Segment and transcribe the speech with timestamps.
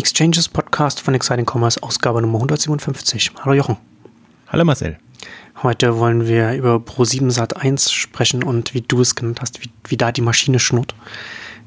[0.00, 3.32] Exchanges Podcast von Exciting Commerce, Ausgabe Nummer 157.
[3.44, 3.76] Hallo Jochen.
[4.48, 4.96] Hallo Marcel.
[5.62, 9.68] Heute wollen wir über Pro7 Sat 1 sprechen und wie du es genannt hast, wie,
[9.88, 10.94] wie da die Maschine schnurrt,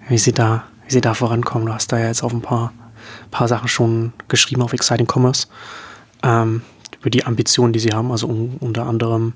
[0.10, 1.68] wie sie da, wie sie da vorankommen.
[1.68, 2.74] Du hast da ja jetzt auf ein paar,
[3.30, 5.46] paar Sachen schon geschrieben auf Exciting Commerce
[6.24, 6.64] ähm,
[7.00, 9.34] über die Ambitionen, die sie haben, also un, unter anderem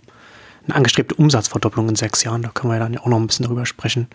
[0.67, 2.41] eine angestrebte Umsatzverdopplung in sechs Jahren.
[2.41, 4.07] Da können wir ja dann auch noch ein bisschen darüber sprechen.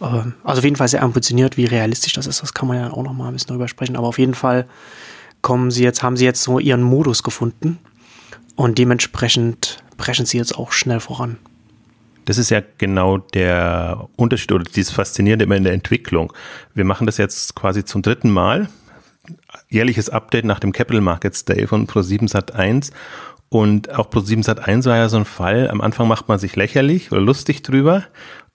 [0.00, 2.42] Ähm, also auf jeden Fall sehr ambitioniert, wie realistisch das ist.
[2.42, 3.96] Das kann man ja auch noch mal ein bisschen darüber sprechen.
[3.96, 4.66] Aber auf jeden Fall
[5.42, 7.78] kommen sie jetzt, haben sie jetzt so ihren Modus gefunden
[8.56, 11.38] und dementsprechend brechen sie jetzt auch schnell voran.
[12.24, 16.32] Das ist ja genau der Unterschied oder dieses Faszinierende immer in der Entwicklung.
[16.74, 18.68] Wir machen das jetzt quasi zum dritten Mal.
[19.68, 22.90] Jährliches Update nach dem Capital Markets Day von Pro7 Sat 1
[23.48, 25.70] und auch Pro7 Sat 1 war ja so ein Fall.
[25.70, 28.04] Am Anfang macht man sich lächerlich oder lustig drüber,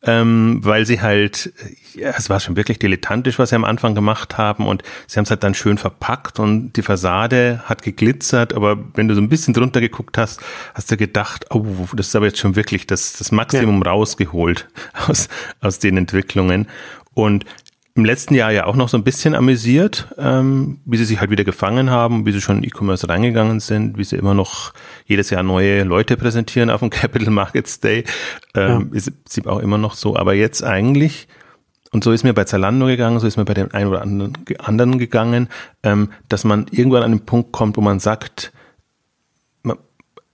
[0.03, 1.53] ähm, weil sie halt,
[1.95, 5.23] ja, es war schon wirklich dilettantisch, was sie am Anfang gemacht haben und sie haben
[5.23, 9.29] es halt dann schön verpackt und die Fassade hat geglitzert, aber wenn du so ein
[9.29, 10.41] bisschen drunter geguckt hast,
[10.73, 13.91] hast du gedacht, oh, das ist aber jetzt schon wirklich das, das Maximum ja.
[13.91, 14.67] rausgeholt
[15.07, 15.29] aus,
[15.61, 16.67] aus den Entwicklungen.
[17.13, 17.45] Und
[18.01, 21.29] im letzten Jahr ja auch noch so ein bisschen amüsiert, ähm, wie sie sich halt
[21.29, 24.73] wieder gefangen haben, wie sie schon in E-Commerce reingegangen sind, wie sie immer noch
[25.05, 28.03] jedes Jahr neue Leute präsentieren auf dem Capital Markets Day.
[28.55, 28.97] Ähm, ja.
[28.97, 30.17] Ist, ist auch immer noch so.
[30.17, 31.27] Aber jetzt eigentlich,
[31.91, 34.33] und so ist mir bei Zalando gegangen, so ist mir bei dem einen oder anderen,
[34.57, 35.47] anderen gegangen,
[35.83, 38.51] ähm, dass man irgendwann an den Punkt kommt, wo man sagt,
[39.61, 39.77] man,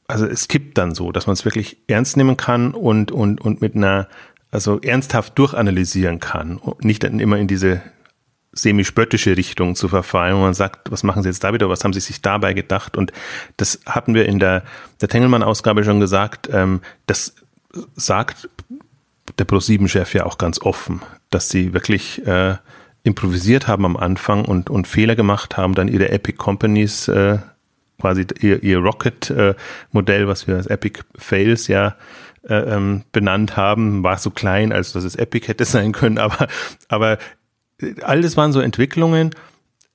[0.08, 3.60] also es kippt dann so, dass man es wirklich ernst nehmen kann und, und, und
[3.60, 4.08] mit einer
[4.52, 7.82] also ernsthaft durchanalysieren kann nicht dann immer in diese
[8.54, 11.94] semi-spöttische Richtung zu verfallen, wo man sagt, was machen Sie jetzt da wieder, was haben
[11.94, 12.98] Sie sich dabei gedacht?
[12.98, 13.12] Und
[13.58, 14.64] das hatten wir in der,
[15.00, 17.36] der Tengelmann-Ausgabe schon gesagt, ähm, das
[17.96, 18.50] sagt
[19.38, 22.56] der Pro7-Chef ja auch ganz offen, dass sie wirklich äh,
[23.04, 27.38] improvisiert haben am Anfang und, und Fehler gemacht haben, dann ihre Epic Companies, äh,
[28.00, 31.96] quasi ihr, ihr Rocket-Modell, äh, was wir als Epic Fails ja
[32.48, 36.48] ähm, benannt haben, war so klein, als dass es Epic hätte sein können, aber,
[36.88, 37.18] aber
[38.02, 39.32] alles waren so Entwicklungen,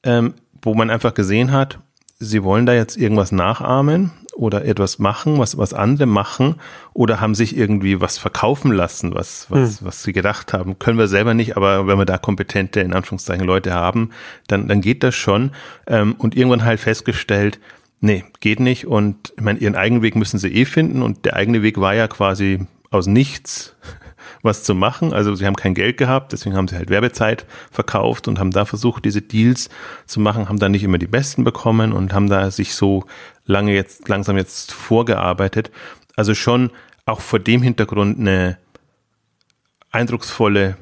[0.04, 1.78] ähm, wo man einfach gesehen hat,
[2.19, 6.56] sie wollen da jetzt irgendwas nachahmen oder etwas machen, was, was andere machen
[6.94, 9.87] oder haben sich irgendwie was verkaufen lassen, was, was, hm.
[9.87, 10.78] was sie gedacht haben.
[10.78, 14.10] Können wir selber nicht, aber wenn wir da kompetente, in Anführungszeichen, Leute haben,
[14.47, 15.50] dann, dann geht das schon.
[15.87, 17.59] Ähm, und irgendwann halt festgestellt,
[18.05, 18.89] Nee, geht nicht.
[18.89, 21.03] Und ich meine, ihren eigenen Weg müssen sie eh finden.
[21.03, 23.77] Und der eigene Weg war ja quasi aus nichts
[24.43, 25.13] was zu machen.
[25.13, 28.65] Also sie haben kein Geld gehabt, deswegen haben sie halt Werbezeit verkauft und haben da
[28.65, 29.71] versucht, diese Deals
[30.05, 33.05] zu machen, haben da nicht immer die besten bekommen und haben da sich so
[33.47, 35.71] lange jetzt, langsam jetzt vorgearbeitet.
[36.17, 36.71] Also schon
[37.07, 38.59] auch vor dem Hintergrund eine
[39.93, 40.77] eindrucksvolle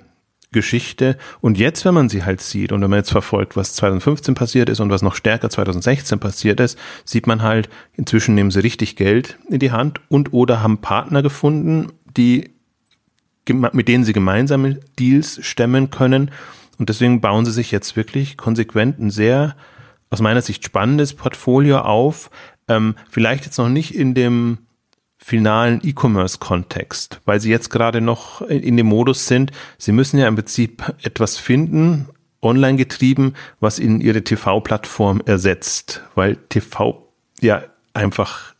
[0.52, 1.16] Geschichte.
[1.40, 4.68] Und jetzt, wenn man sie halt sieht und wenn man jetzt verfolgt, was 2015 passiert
[4.68, 8.96] ist und was noch stärker 2016 passiert ist, sieht man halt, inzwischen nehmen sie richtig
[8.96, 12.50] Geld in die Hand und oder haben Partner gefunden, die,
[13.48, 16.30] mit denen sie gemeinsame Deals stemmen können.
[16.78, 19.54] Und deswegen bauen sie sich jetzt wirklich konsequent ein sehr,
[20.08, 22.30] aus meiner Sicht spannendes Portfolio auf.
[22.66, 24.58] Ähm, vielleicht jetzt noch nicht in dem
[25.22, 30.34] finalen E-Commerce-Kontext, weil sie jetzt gerade noch in dem Modus sind, sie müssen ja im
[30.34, 32.08] Prinzip etwas finden,
[32.42, 37.06] online getrieben, was ihnen ihre TV-Plattform ersetzt, weil TV
[37.40, 38.54] ja einfach,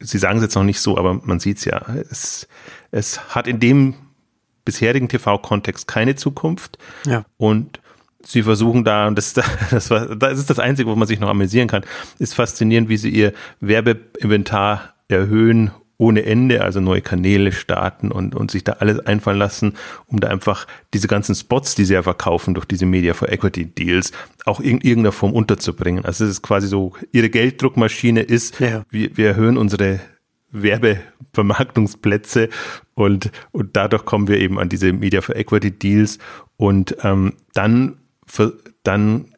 [0.00, 2.46] sie sagen es jetzt noch nicht so, aber man sieht es ja, es,
[2.90, 3.94] es hat in dem
[4.64, 6.78] bisherigen TV-Kontext keine Zukunft.
[7.06, 7.24] Ja.
[7.38, 7.80] und
[8.24, 9.32] sie versuchen da, und das,
[9.70, 11.84] das, war, das ist das Einzige, wo man sich noch amüsieren kann,
[12.18, 18.50] ist faszinierend, wie sie ihr Werbeinventar erhöhen ohne Ende, also neue Kanäle starten und, und
[18.50, 19.74] sich da alles einfallen lassen,
[20.06, 23.66] um da einfach diese ganzen Spots, die sie ja verkaufen durch diese Media for Equity
[23.66, 24.10] Deals,
[24.44, 26.04] auch in irgendeiner Form unterzubringen.
[26.04, 28.82] Also es ist quasi so, ihre Gelddruckmaschine ist, ja.
[28.90, 30.00] wir, wir erhöhen unsere
[30.50, 32.48] Werbevermarktungsplätze
[32.94, 36.18] und, und dadurch kommen wir eben an diese Media for Equity Deals
[36.56, 39.31] und ähm, dann, für, dann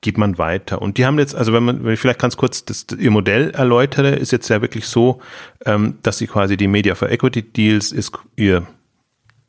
[0.00, 0.80] geht man weiter.
[0.80, 3.50] Und die haben jetzt, also wenn man, wenn ich vielleicht ganz kurz das, ihr Modell
[3.50, 5.20] erläutere, ist jetzt ja wirklich so,
[5.66, 8.66] ähm, dass sie quasi die Media for Equity Deals ist ihr,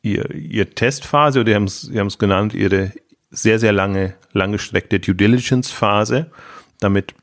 [0.02, 2.92] ihr, ihr Testphase, oder die haben es haben es genannt, ihre
[3.30, 6.30] sehr, sehr lange, langgestreckte Due Diligence Phase.
[6.80, 7.14] Damit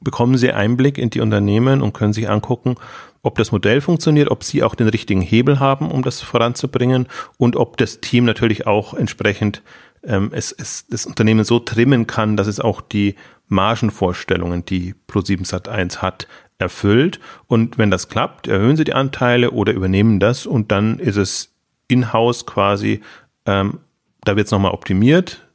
[0.00, 2.76] bekommen sie Einblick in die Unternehmen und können sich angucken,
[3.22, 7.08] ob das Modell funktioniert, ob sie auch den richtigen Hebel haben, um das voranzubringen
[7.38, 9.62] und ob das Team natürlich auch entsprechend
[10.06, 13.16] ähm, es, es das Unternehmen so trimmen kann, dass es auch die
[13.48, 16.26] Margenvorstellungen, die Pro7 Sat1 hat,
[16.58, 17.20] erfüllt.
[17.46, 21.54] Und wenn das klappt, erhöhen sie die Anteile oder übernehmen das und dann ist es
[21.88, 23.00] in-house quasi,
[23.44, 23.80] ähm,
[24.24, 25.46] da wird es nochmal optimiert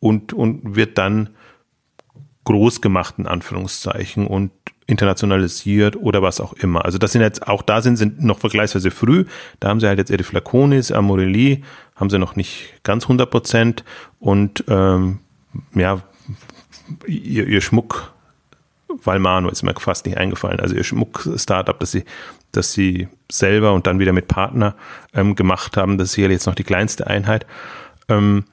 [0.00, 1.30] und, und wird dann
[2.44, 4.50] groß gemacht, in Anführungszeichen, und
[4.86, 6.84] internationalisiert oder was auch immer.
[6.84, 9.24] Also das sind jetzt, auch da sind, sind noch vergleichsweise früh.
[9.60, 13.84] Da haben sie halt jetzt ihre Flaconis, Amorelli, haben sie noch nicht ganz 100 Prozent
[14.18, 15.20] und ähm,
[15.74, 16.02] ja,
[17.06, 18.12] ihr, ihr Schmuck,
[18.88, 22.04] Valmano ist mir fast nicht eingefallen, also ihr Schmuck-Startup, das sie,
[22.52, 24.74] das sie selber und dann wieder mit Partner
[25.12, 27.46] ähm, gemacht haben, das ist sicherlich jetzt noch die kleinste Einheit.
[28.08, 28.44] Ähm,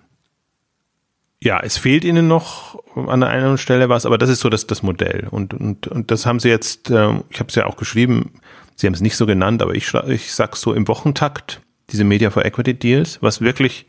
[1.43, 4.67] ja, es fehlt ihnen noch an der einen Stelle was, aber das ist so das,
[4.67, 5.27] das Modell.
[5.31, 8.33] Und, und, und das haben sie jetzt, äh, ich habe es ja auch geschrieben,
[8.75, 11.61] sie haben es nicht so genannt, aber ich, ich sag so im Wochentakt,
[11.91, 13.85] diese Media for Equity Deals, was wirklich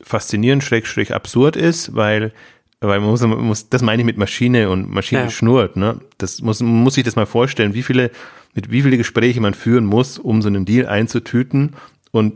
[0.00, 2.32] faszinierend, schräg, absurd ist, weil,
[2.80, 5.30] weil man muss, man muss, das meine ich mit Maschine und Maschine ja.
[5.30, 6.00] schnurrt, ne?
[6.18, 8.10] Das muss, man muss sich das mal vorstellen, wie viele,
[8.54, 11.74] mit wie viele Gespräche man führen muss, um so einen Deal einzutüten
[12.10, 12.34] und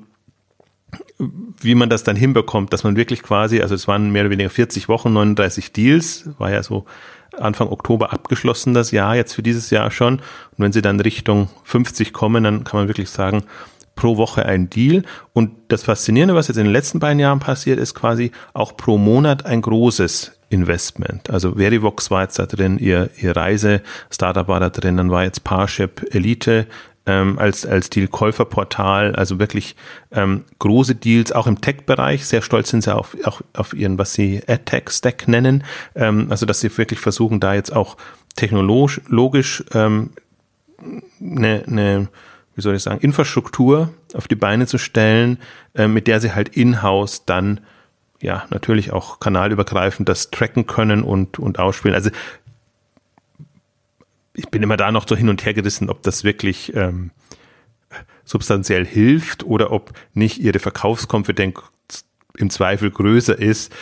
[1.60, 4.50] wie man das dann hinbekommt, dass man wirklich quasi, also es waren mehr oder weniger
[4.50, 6.86] 40 Wochen, 39 Deals, war ja so
[7.38, 10.14] Anfang Oktober abgeschlossen das Jahr, jetzt für dieses Jahr schon.
[10.14, 10.22] Und
[10.58, 13.44] wenn sie dann Richtung 50 kommen, dann kann man wirklich sagen,
[13.98, 15.02] pro Woche ein Deal.
[15.32, 18.96] Und das Faszinierende, was jetzt in den letzten beiden Jahren passiert, ist quasi auch pro
[18.96, 21.28] Monat ein großes Investment.
[21.30, 25.44] Also Verivox war jetzt da drin, ihr, ihr Reise-Startup war da drin, dann war jetzt
[25.44, 26.66] Parship Elite
[27.08, 29.74] ähm, als, als Deal-Käuferportal, also wirklich
[30.12, 32.26] ähm, große Deals, auch im Tech-Bereich.
[32.26, 35.64] Sehr stolz sind sie auf, auch auf ihren, was sie AdTech-Stack nennen.
[35.94, 37.96] Ähm, also, dass sie wirklich versuchen, da jetzt auch
[38.36, 40.10] technologisch logisch ähm,
[41.20, 42.08] eine, eine,
[42.54, 45.38] wie soll ich sagen, Infrastruktur auf die Beine zu stellen,
[45.74, 47.60] äh, mit der sie halt in-house dann
[48.20, 51.94] ja natürlich auch kanalübergreifend das tracken können und, und ausspielen.
[51.94, 52.10] Also
[54.38, 57.10] ich bin immer da noch so hin und her gerissen, ob das wirklich ähm,
[58.24, 61.60] substanziell hilft oder ob nicht ihre Verkaufskonfidenz
[62.36, 63.72] im Zweifel größer ist,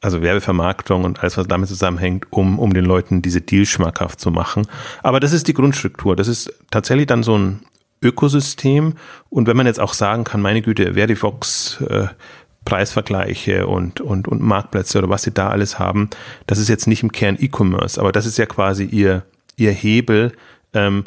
[0.00, 4.30] also Werbevermarktung und alles, was damit zusammenhängt, um, um den Leuten diese Deals schmackhaft zu
[4.30, 4.66] machen.
[5.02, 6.16] Aber das ist die Grundstruktur.
[6.16, 7.60] Das ist tatsächlich dann so ein
[8.00, 8.94] Ökosystem.
[9.28, 12.06] Und wenn man jetzt auch sagen kann, meine Güte, Verifox, äh,
[12.64, 16.10] Preisvergleiche und, und, und Marktplätze oder was sie da alles haben,
[16.46, 19.24] das ist jetzt nicht im Kern E-Commerce, aber das ist ja quasi ihr,
[19.60, 20.32] ihr Hebel,
[20.74, 21.04] ähm,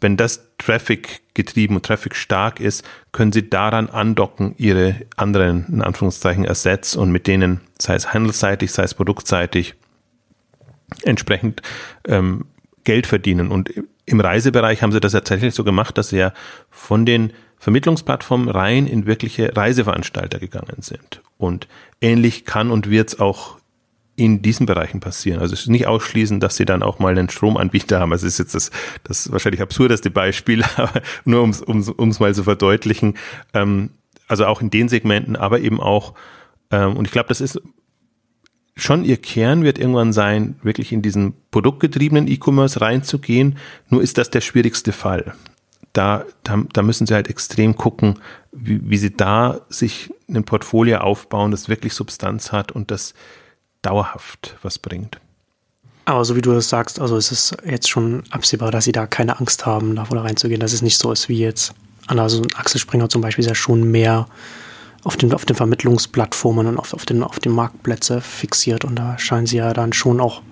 [0.00, 5.82] wenn das Traffic getrieben und Traffic stark ist, können sie daran andocken, ihre anderen, in
[5.82, 9.74] Anführungszeichen, Assets und mit denen, sei es handelsseitig, sei es produktseitig,
[11.02, 11.62] entsprechend
[12.06, 12.46] ähm,
[12.84, 13.50] Geld verdienen.
[13.50, 13.72] Und
[14.06, 16.32] im Reisebereich haben sie das tatsächlich so gemacht, dass sie ja
[16.70, 21.20] von den Vermittlungsplattformen rein in wirkliche Reiseveranstalter gegangen sind.
[21.36, 21.68] Und
[22.00, 23.59] ähnlich kann und wird es auch
[24.20, 25.40] in diesen Bereichen passieren.
[25.40, 28.12] Also es ist nicht ausschließen, dass sie dann auch mal einen Stromanbieter haben.
[28.12, 28.70] Also es ist jetzt das,
[29.02, 33.16] das wahrscheinlich absurdeste Beispiel, aber nur um es um's, um's mal zu verdeutlichen.
[33.54, 33.90] Ähm,
[34.28, 36.14] also auch in den Segmenten, aber eben auch,
[36.70, 37.62] ähm, und ich glaube, das ist
[38.76, 43.56] schon ihr Kern wird irgendwann sein, wirklich in diesen produktgetriebenen E-Commerce reinzugehen.
[43.88, 45.32] Nur ist das der schwierigste Fall.
[45.94, 48.20] Da, da, da müssen sie halt extrem gucken,
[48.52, 53.14] wie, wie sie da sich ein Portfolio aufbauen, das wirklich Substanz hat und das
[53.82, 55.20] dauerhaft was bringt.
[56.04, 59.06] Aber so wie du das sagst, also ist es jetzt schon absehbar, dass sie da
[59.06, 61.72] keine Angst haben, da reinzugehen, dass es nicht so ist wie jetzt.
[62.06, 64.26] Also Axel Springer zum Beispiel ist ja schon mehr
[65.04, 69.18] auf den, auf den Vermittlungsplattformen und auf, auf, den, auf den Marktplätze fixiert und da
[69.18, 70.42] scheinen sie ja dann schon auch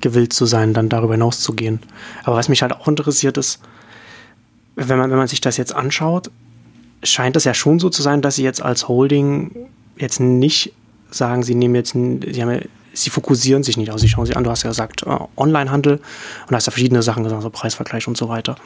[0.00, 1.80] gewillt zu sein, dann darüber hinaus zu gehen.
[2.24, 3.60] Aber was mich halt auch interessiert ist,
[4.74, 6.30] wenn man, wenn man sich das jetzt anschaut,
[7.02, 10.72] scheint es ja schon so zu sein, dass sie jetzt als Holding jetzt nicht
[11.16, 12.60] sagen, sie nehmen jetzt, sie haben
[12.92, 16.00] sie fokussieren sich nicht aus, sie schauen sich an, du hast ja gesagt, äh, Onlinehandel
[16.48, 18.56] und hast ja verschiedene Sachen gesagt, so Preisvergleich und so weiter.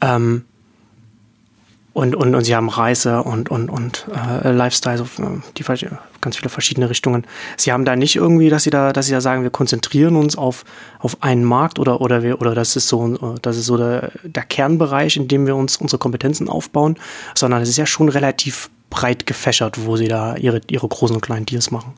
[0.00, 0.44] Ähm,
[1.96, 5.64] und, und, und sie haben Reise und, und, und äh, Lifestyle, so, äh, die
[6.20, 7.26] ganz viele verschiedene Richtungen.
[7.56, 10.36] Sie haben da nicht irgendwie, dass sie da, dass sie da sagen, wir konzentrieren uns
[10.36, 10.66] auf,
[10.98, 14.12] auf einen Markt oder, oder wir, oder das ist so, äh, das ist so der,
[14.24, 16.98] der Kernbereich, in dem wir uns unsere Kompetenzen aufbauen,
[17.34, 21.22] sondern es ist ja schon relativ breit gefächert, wo sie da ihre, ihre großen und
[21.22, 21.94] kleinen Deals machen.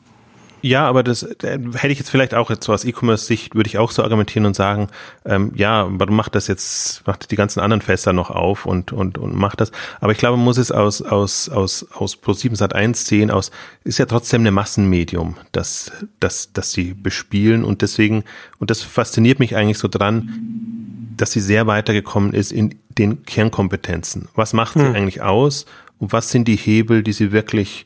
[0.61, 3.77] Ja, aber das äh, hätte ich jetzt vielleicht auch jetzt so aus E-Commerce-Sicht, würde ich
[3.77, 4.87] auch so argumentieren und sagen,
[5.25, 9.17] ähm, ja, warum macht das jetzt, macht die ganzen anderen Fässer noch auf und, und,
[9.17, 9.71] und macht das.
[10.01, 13.51] Aber ich glaube, man muss es aus, aus, aus, aus Pro7 Sat 1 sehen, aus,
[13.83, 18.23] ist ja trotzdem eine Massenmedium, das, das, das sie bespielen und deswegen,
[18.59, 24.27] und das fasziniert mich eigentlich so dran, dass sie sehr weitergekommen ist in den Kernkompetenzen.
[24.35, 24.95] Was macht sie hm.
[24.95, 25.65] eigentlich aus
[25.99, 27.85] und was sind die Hebel, die sie wirklich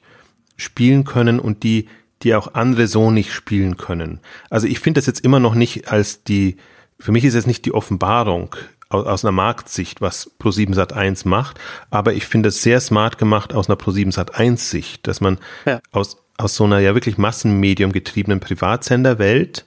[0.55, 1.87] spielen können und die,
[2.21, 4.19] die auch andere so nicht spielen können.
[4.49, 6.57] Also ich finde das jetzt immer noch nicht als die,
[6.99, 8.55] für mich ist es nicht die Offenbarung
[8.89, 13.17] aus, aus einer Marktsicht, was Pro7 Sat 1 macht, aber ich finde es sehr smart
[13.17, 15.81] gemacht aus einer Pro7 Sat 1 Sicht, dass man ja.
[15.91, 19.65] aus aus so einer ja wirklich Massenmedium getriebenen Privatsenderwelt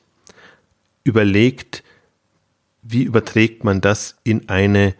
[1.05, 1.83] überlegt,
[2.83, 4.95] wie überträgt man das in eine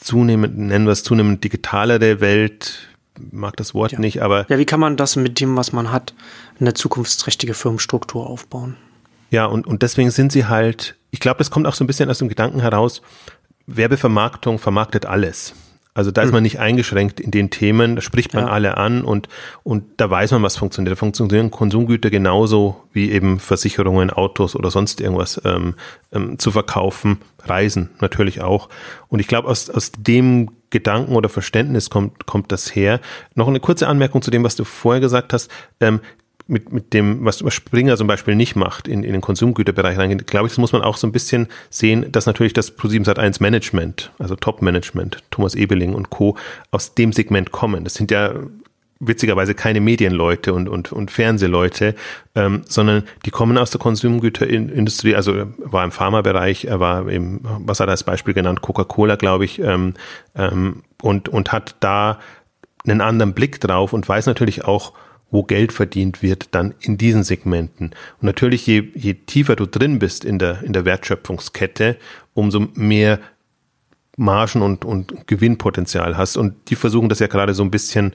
[0.00, 2.88] zunehmend, nennen wir es zunehmend digitalere Welt,
[3.32, 3.98] mag das Wort ja.
[3.98, 4.46] nicht, aber.
[4.48, 6.14] Ja, wie kann man das mit dem, was man hat,
[6.60, 8.76] eine zukunftsträchtige Firmenstruktur aufbauen?
[9.30, 12.10] Ja, und, und deswegen sind sie halt, ich glaube, das kommt auch so ein bisschen
[12.10, 13.02] aus dem Gedanken heraus,
[13.66, 15.54] Werbevermarktung vermarktet alles.
[15.96, 16.42] Also da ist man hm.
[16.42, 18.50] nicht eingeschränkt in den Themen, da spricht man ja.
[18.50, 19.28] alle an und,
[19.62, 20.92] und da weiß man, was funktioniert.
[20.92, 25.74] Da funktionieren Konsumgüter genauso wie eben Versicherungen, Autos oder sonst irgendwas ähm,
[26.12, 28.68] ähm, zu verkaufen, Reisen natürlich auch.
[29.08, 33.00] Und ich glaube, aus, aus dem Gedanken oder Verständnis kommt, kommt das her.
[33.34, 35.50] Noch eine kurze Anmerkung zu dem, was du vorher gesagt hast.
[35.80, 36.00] Ähm,
[36.48, 40.46] mit, mit dem, was Springer zum Beispiel nicht macht, in, in den Konsumgüterbereich reingeht, glaube
[40.46, 44.12] ich, das muss man auch so ein bisschen sehen, dass natürlich das Pro7 Sat1 Management,
[44.18, 46.36] also Top-Management, Thomas Ebeling und Co.,
[46.70, 47.84] aus dem Segment kommen.
[47.84, 48.34] Das sind ja
[48.98, 51.94] witzigerweise keine Medienleute und, und, und Fernsehleute,
[52.34, 57.80] ähm, sondern die kommen aus der Konsumgüterindustrie, also war im Pharmabereich, er war im, was
[57.80, 59.94] hat er als Beispiel genannt, Coca-Cola, glaube ich, ähm,
[60.34, 62.20] ähm, und, und hat da
[62.86, 64.92] einen anderen Blick drauf und weiß natürlich auch,
[65.30, 67.90] wo Geld verdient wird, dann in diesen Segmenten.
[68.20, 71.96] Und natürlich, je, je tiefer du drin bist in der, in der Wertschöpfungskette,
[72.34, 73.18] umso mehr
[74.16, 76.36] Margen und, und Gewinnpotenzial hast.
[76.36, 78.14] Und die versuchen das ja gerade so ein bisschen,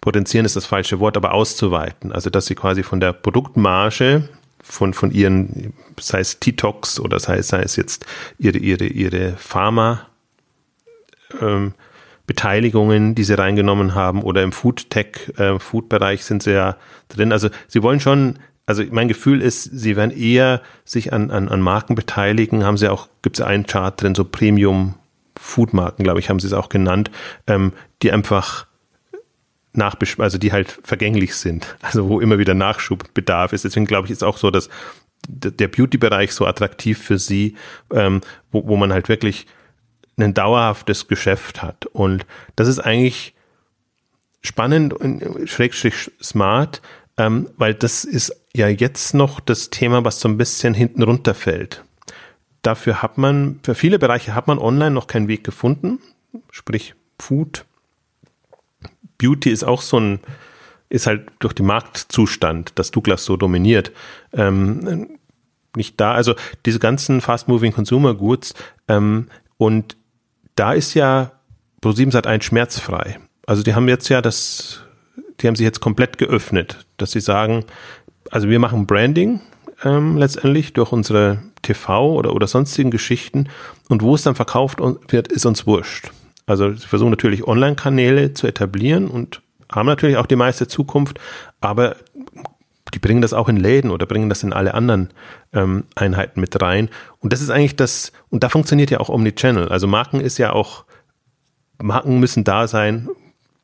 [0.00, 2.12] potenzieren ist das falsche Wort, aber auszuweiten.
[2.12, 4.28] Also, dass sie quasi von der Produktmarge,
[4.62, 8.06] von, von ihren, sei es T-Tox oder sei, sei es jetzt
[8.38, 10.06] ihre, ihre, ihre Pharma,
[11.40, 11.74] ähm,
[12.26, 16.76] Beteiligungen, die sie reingenommen haben oder im Food-Tech, äh, Food-Bereich sind sie ja
[17.08, 17.32] drin.
[17.32, 21.60] Also sie wollen schon, also mein Gefühl ist, sie werden eher sich an, an, an
[21.60, 22.64] Marken beteiligen.
[22.64, 24.94] Haben sie auch, gibt es einen Chart drin, so Premium
[25.38, 27.10] Food-Marken, glaube ich, haben sie es auch genannt,
[27.46, 28.66] ähm, die einfach
[29.74, 33.64] nachbesch also die halt vergänglich sind, also wo immer wieder Nachschubbedarf ist.
[33.64, 34.68] Deswegen glaube ich, ist auch so, dass
[35.28, 37.56] der Beauty-Bereich so attraktiv für sie,
[37.92, 38.20] ähm,
[38.52, 39.46] wo, wo man halt wirklich
[40.16, 41.86] ein dauerhaftes Geschäft hat.
[41.86, 43.34] Und das ist eigentlich
[44.42, 46.82] spannend und schrägstrich smart,
[47.16, 51.84] ähm, weil das ist ja jetzt noch das Thema, was so ein bisschen hinten runterfällt.
[52.62, 56.00] Dafür hat man, für viele Bereiche hat man online noch keinen Weg gefunden,
[56.50, 57.64] sprich Food.
[59.18, 60.20] Beauty ist auch so ein,
[60.88, 63.92] ist halt durch den Marktzustand, dass Douglas so dominiert,
[64.32, 65.18] ähm,
[65.76, 66.12] nicht da.
[66.12, 66.34] Also
[66.66, 68.54] diese ganzen Fast-Moving Consumer Goods
[68.88, 69.96] ähm, und
[70.54, 71.32] da ist ja
[71.82, 73.18] Pro7 Sat 1 schmerzfrei.
[73.46, 74.82] Also die haben jetzt ja das,
[75.40, 77.64] die haben sich jetzt komplett geöffnet, dass sie sagen,
[78.30, 79.40] also wir machen Branding
[79.84, 83.48] ähm, letztendlich durch unsere TV oder, oder sonstigen Geschichten
[83.88, 86.10] und wo es dann verkauft wird, ist uns wurscht.
[86.46, 91.18] Also sie versuchen natürlich Online-Kanäle zu etablieren und haben natürlich auch die meiste Zukunft,
[91.60, 91.96] aber
[92.92, 95.08] die bringen das auch in Läden oder bringen das in alle anderen
[95.52, 96.90] ähm, Einheiten mit rein.
[97.20, 99.68] Und das ist eigentlich das, und da funktioniert ja auch Omnichannel.
[99.68, 100.84] Also Marken ist ja auch,
[101.82, 103.08] Marken müssen da sein,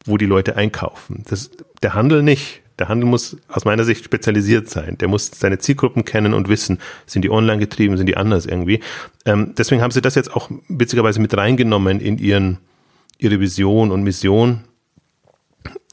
[0.05, 1.25] wo die Leute einkaufen.
[1.29, 1.51] Das,
[1.83, 2.63] der Handel nicht.
[2.79, 4.97] Der Handel muss aus meiner Sicht spezialisiert sein.
[4.97, 8.81] Der muss seine Zielgruppen kennen und wissen, sind die online getrieben, sind die anders irgendwie.
[9.27, 12.57] Ähm, deswegen haben sie das jetzt auch witzigerweise mit reingenommen in ihren,
[13.19, 14.65] ihre Vision und Mission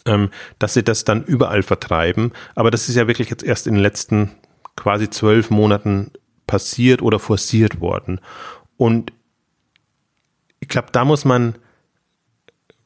[0.08, 2.32] ähm, dass sie das dann überall vertreiben.
[2.56, 4.32] Aber das ist ja wirklich jetzt erst in den letzten
[4.76, 6.12] quasi zwölf Monaten
[6.46, 8.22] passiert oder forciert worden.
[8.78, 9.12] Und
[10.60, 11.56] ich glaube, da muss man,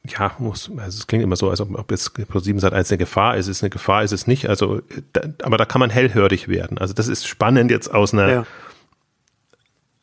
[0.04, 2.98] ja, muss, also es klingt immer so, als ob, ob jetzt Pro7 Sat 1 eine
[2.98, 3.46] Gefahr ist.
[3.46, 4.48] Es ist eine Gefahr, ist es nicht.
[4.48, 6.78] Also, da, aber da kann man hellhörig werden.
[6.78, 8.46] Also das ist spannend jetzt aus einer, ja.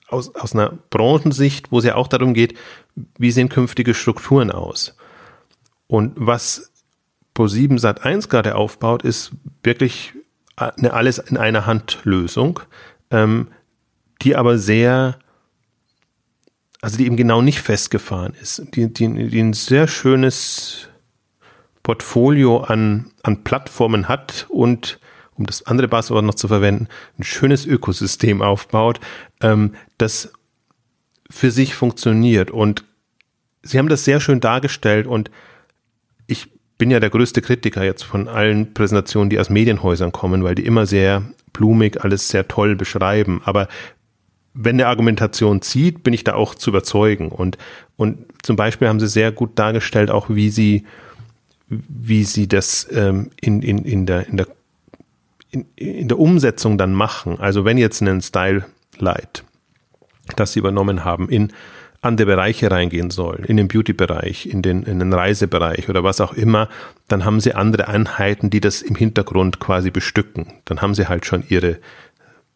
[0.08, 2.58] aus, aus einer Branchensicht, wo es ja auch darum geht,
[3.18, 4.96] wie sehen künftige Strukturen aus?
[5.88, 6.72] Und was
[7.40, 9.32] Pro7 Sat 1 gerade aufbaut, ist
[9.64, 10.14] wirklich
[10.58, 12.60] eine alles in einer Hand Lösung,
[13.12, 13.48] ähm,
[14.22, 15.18] die aber sehr,
[16.82, 20.90] also die eben genau nicht festgefahren ist, die, die, die ein sehr schönes
[21.82, 25.00] Portfolio an, an Plattformen hat und
[25.36, 29.00] um das andere Buzzword noch zu verwenden, ein schönes Ökosystem aufbaut,
[29.40, 30.34] ähm, das
[31.30, 32.52] für sich funktioniert.
[32.52, 32.84] Und
[33.64, 35.32] sie haben das sehr schön dargestellt und
[36.80, 40.66] bin ja der größte Kritiker jetzt von allen Präsentationen, die aus Medienhäusern kommen, weil die
[40.66, 41.22] immer sehr
[41.54, 43.42] blumig alles sehr toll beschreiben.
[43.44, 43.68] Aber
[44.54, 47.30] wenn eine Argumentation zieht, bin ich da auch zu überzeugen.
[47.30, 47.58] Und,
[47.98, 50.86] und zum Beispiel haben sie sehr gut dargestellt, auch wie sie,
[51.68, 54.48] wie sie das ähm, in, in, in der, in der
[55.52, 57.40] in, in der Umsetzung dann machen.
[57.40, 58.66] Also wenn jetzt ein Style
[58.98, 59.44] Light,
[60.36, 61.52] das sie übernommen haben in
[62.02, 66.34] andere Bereiche reingehen sollen, in den Beauty-Bereich, in den, in den Reisebereich oder was auch
[66.34, 66.70] immer,
[67.08, 70.48] dann haben sie andere Einheiten, die das im Hintergrund quasi bestücken.
[70.66, 71.80] Dann haben sie halt schon ihre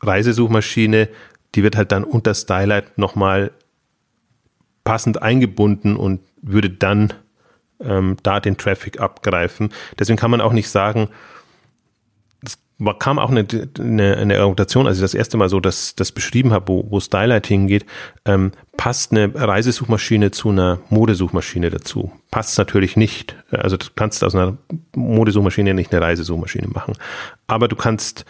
[0.02, 1.10] Reisesuchmaschine,
[1.56, 3.52] die wird halt dann unter Stylight nochmal
[4.84, 7.14] passend eingebunden und würde dann
[7.82, 9.72] ähm, da den Traffic abgreifen.
[10.00, 11.10] Deswegen kann man auch nicht sagen,
[12.86, 13.46] war, kam auch eine,
[13.80, 17.00] eine, eine Argumentation, als ich das erste Mal so das, das beschrieben habe, wo, wo
[17.00, 17.86] Stylight hingeht,
[18.26, 22.12] ähm, passt eine Reisesuchmaschine zu einer Modesuchmaschine dazu.
[22.32, 23.36] Passt natürlich nicht.
[23.52, 24.58] Also du kannst aus einer
[24.96, 26.96] Modesuchmaschine nicht eine Reisesuchmaschine machen.
[27.48, 28.26] Aber du kannst,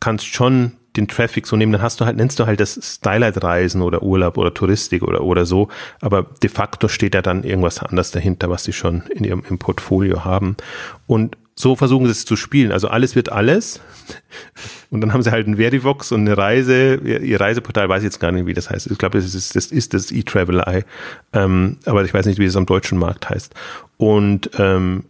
[0.00, 3.82] kannst schon den Traffic so nehmen, dann hast du halt, nennst du halt das Stylight-Reisen
[3.82, 5.68] oder Urlaub oder Touristik oder, oder so,
[6.00, 9.58] aber de facto steht ja dann irgendwas anderes dahinter, was sie schon in ihrem im
[9.58, 10.56] Portfolio haben.
[11.06, 12.70] Und so versuchen sie es zu spielen.
[12.70, 13.80] Also alles wird alles.
[14.90, 18.20] Und dann haben sie halt ein Verivox und eine Reise, ihr Reiseportal weiß ich jetzt
[18.20, 18.88] gar nicht, wie das heißt.
[18.92, 20.84] Ich glaube, das ist das, ist das E-Travel-Eye.
[21.32, 23.54] Ähm, aber ich weiß nicht, wie es am deutschen Markt heißt.
[23.96, 25.06] Und ähm,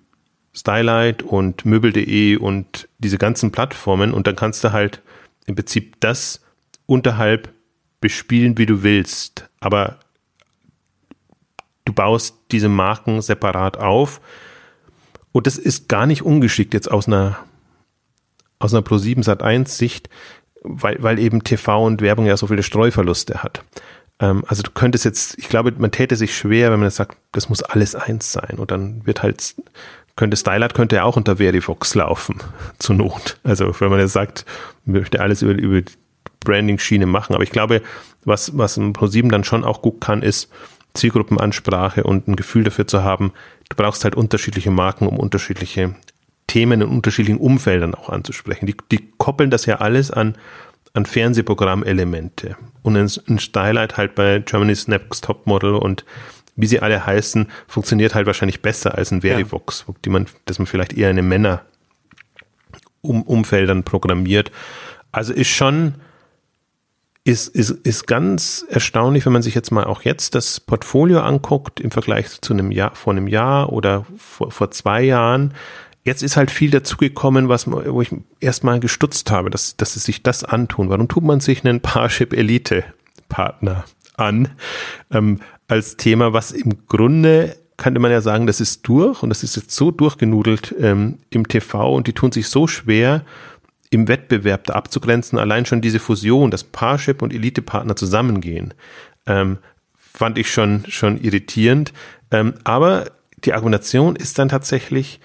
[0.55, 5.02] Stylight und Möbel.de und diese ganzen Plattformen und dann kannst du halt
[5.45, 6.40] im Prinzip das
[6.87, 7.52] unterhalb
[8.00, 9.50] bespielen, wie du willst.
[9.61, 9.99] Aber
[11.85, 14.23] du baust diese Marken separat auf
[15.32, 17.38] und das ist gar nicht ungeschickt jetzt aus einer,
[18.58, 20.08] aus einer Pro7 Sat 1 Sicht,
[20.62, 23.62] weil, weil eben TV und Werbung ja so viele Streuverluste hat.
[24.20, 27.16] Ähm, also du könntest jetzt, ich glaube, man täte sich schwer, wenn man jetzt sagt,
[27.32, 28.56] das muss alles eins sein.
[28.58, 29.54] Und dann wird halt,
[30.16, 32.37] könnte Stylart könnte ja auch unter Verivox laufen,
[32.78, 33.38] zur Not.
[33.44, 34.44] Also wenn man jetzt sagt,
[34.85, 35.82] möchte alles über, über
[36.40, 37.35] Branding-Schiene machen.
[37.35, 37.82] Aber ich glaube,
[38.25, 40.50] was, was ein Pro7 dann schon auch gut kann, ist,
[40.95, 43.33] Zielgruppenansprache und ein Gefühl dafür zu haben,
[43.68, 45.95] du brauchst halt unterschiedliche Marken, um unterschiedliche
[46.47, 48.66] Themen in unterschiedlichen Umfeldern auch anzusprechen.
[48.66, 50.37] Die, die koppeln das ja alles an,
[50.95, 52.57] an Fernsehprogrammelemente.
[52.83, 56.04] Und ein, ein Stylight halt bei Germany's Next Topmodel und
[56.57, 59.95] wie sie alle heißen, funktioniert halt wahrscheinlich besser als ein Verivox, ja.
[60.04, 61.62] die man, das man vielleicht eher in den Männer
[63.00, 64.50] Umfeldern programmiert.
[65.12, 65.95] Also ist schon,
[67.28, 71.79] ist, ist, ist ganz erstaunlich, wenn man sich jetzt mal auch jetzt das Portfolio anguckt
[71.79, 75.53] im Vergleich zu einem Jahr, vor einem Jahr oder vor, vor zwei Jahren.
[76.05, 80.22] Jetzt ist halt viel dazugekommen, was, wo ich erstmal gestutzt habe, dass, dass sie sich
[80.22, 80.88] das antun.
[80.88, 82.83] Warum tut man sich einen Parship Elite
[83.29, 83.85] Partner
[84.16, 84.48] an,
[85.11, 89.42] ähm, als Thema, was im Grunde könnte man ja sagen, das ist durch und das
[89.42, 93.22] ist jetzt so durchgenudelt ähm, im TV und die tun sich so schwer,
[93.90, 95.38] im Wettbewerb da abzugrenzen.
[95.38, 98.74] Allein schon diese Fusion, dass Parship und Elite-Partner zusammengehen,
[99.27, 99.59] ähm,
[99.96, 101.92] fand ich schon, schon irritierend.
[102.31, 103.07] Ähm, aber
[103.44, 105.20] die Argumentation ist dann tatsächlich,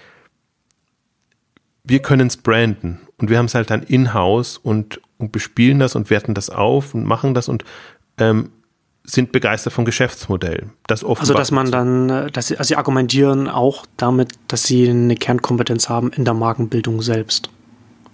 [1.82, 5.96] wir können es branden und wir haben es halt dann in-house und, und bespielen das
[5.96, 7.64] und werten das auf und machen das und
[8.18, 8.50] ähm,
[9.06, 10.70] sind begeistert vom Geschäftsmodell.
[10.86, 14.88] Das also dass man dann, äh, dass sie, also sie argumentieren auch damit, dass sie
[14.88, 17.50] eine Kernkompetenz haben in der Markenbildung selbst.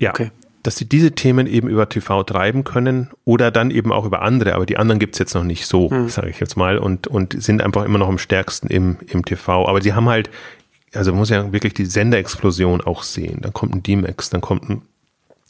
[0.01, 0.11] Ja.
[0.11, 4.23] Okay dass sie diese Themen eben über TV treiben können oder dann eben auch über
[4.23, 6.09] andere, aber die anderen gibt's jetzt noch nicht so, hm.
[6.09, 9.67] sage ich jetzt mal, und, und sind einfach immer noch am stärksten im, im TV.
[9.67, 10.31] Aber sie haben halt,
[10.95, 13.39] also man muss ja wirklich die Senderexplosion auch sehen.
[13.41, 14.83] Dann kommt ein D-Max, dann kommt ein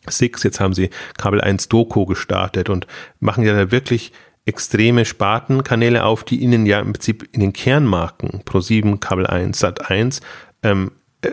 [0.08, 2.86] Six, jetzt haben sie Kabel 1 Doku gestartet und
[3.18, 4.12] machen ja da wirklich
[4.46, 9.90] extreme Spartenkanäle auf, die ihnen ja im Prinzip in den Kernmarken Pro7, Kabel 1, Sat
[9.90, 10.20] 1,
[10.62, 11.32] ähm, äh,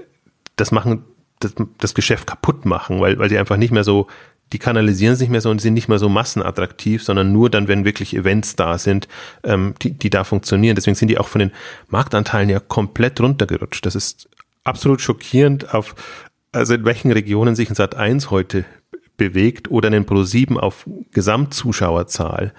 [0.56, 1.06] das machen
[1.40, 4.08] das, das Geschäft kaputt machen, weil, weil sie einfach nicht mehr so,
[4.54, 7.68] die kanalisieren sich nicht mehr so und sind nicht mehr so massenattraktiv, sondern nur dann,
[7.68, 9.08] wenn wirklich Events da sind,
[9.44, 10.76] ähm, die, die da funktionieren.
[10.76, 11.52] Deswegen sind die auch von den
[11.90, 13.86] Marktanteilen ja komplett runtergerutscht.
[13.86, 14.30] Das ist
[14.64, 15.96] absolut schockierend, auf,
[16.52, 18.66] also in welchen Regionen sich ein Sat 1 heute
[19.18, 22.54] bewegt oder einen Pro 7 auf Gesamtzuschauerzahl.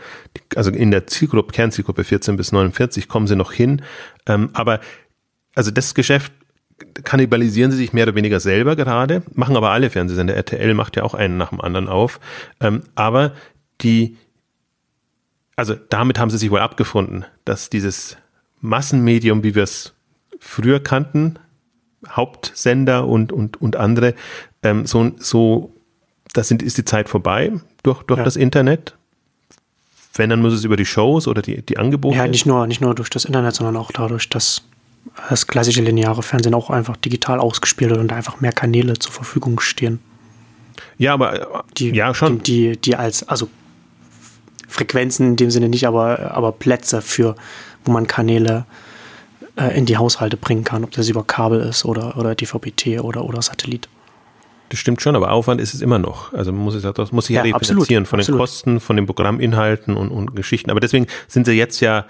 [0.57, 3.83] Also in der Zielgruppe, Kernzielgruppe 14 bis 49 kommen sie noch hin.
[4.27, 4.81] Ähm, aber
[5.55, 6.33] also das Geschäft
[7.05, 10.35] kannibalisieren sie sich mehr oder weniger selber gerade, machen aber alle Fernsehsender.
[10.35, 12.21] RTL macht ja auch einen nach dem anderen auf.
[12.61, 13.33] Ähm, aber
[13.81, 14.17] die,
[15.57, 18.17] also damit haben sie sich wohl abgefunden, dass dieses
[18.61, 19.95] Massenmedium, wie wir es
[20.39, 21.39] früher kannten,
[22.09, 24.15] Hauptsender und, und, und andere,
[24.63, 25.75] ähm, so, so,
[26.33, 28.25] das sind, ist die Zeit vorbei durch, durch ja.
[28.25, 28.97] das Internet.
[30.15, 32.17] Wenn, dann muss es über die Shows oder die, die Angebote.
[32.17, 34.63] Ja, nicht nur, nicht nur durch das Internet, sondern auch dadurch, dass
[35.29, 39.61] das klassische lineare Fernsehen auch einfach digital ausgespielt wird und einfach mehr Kanäle zur Verfügung
[39.61, 40.01] stehen.
[40.97, 42.43] Ja, aber die, ja schon.
[42.43, 43.49] Die, die als, also
[44.69, 47.37] Frequenzen in dem Sinne nicht, aber, aber Plätze für,
[47.85, 48.67] wo man Kanäle
[49.57, 53.25] äh, in die Haushalte bringen kann, ob das über Kabel ist oder, oder DVB-T oder,
[53.25, 53.89] oder Satellit.
[54.69, 56.33] Das stimmt schon, aber Aufwand ist es immer noch.
[56.35, 58.39] Also man muss es das muss sich ja, ja refinanzieren von absolut.
[58.39, 60.71] den Kosten, von den Programminhalten und, und Geschichten.
[60.71, 62.05] Aber deswegen sind sie jetzt ja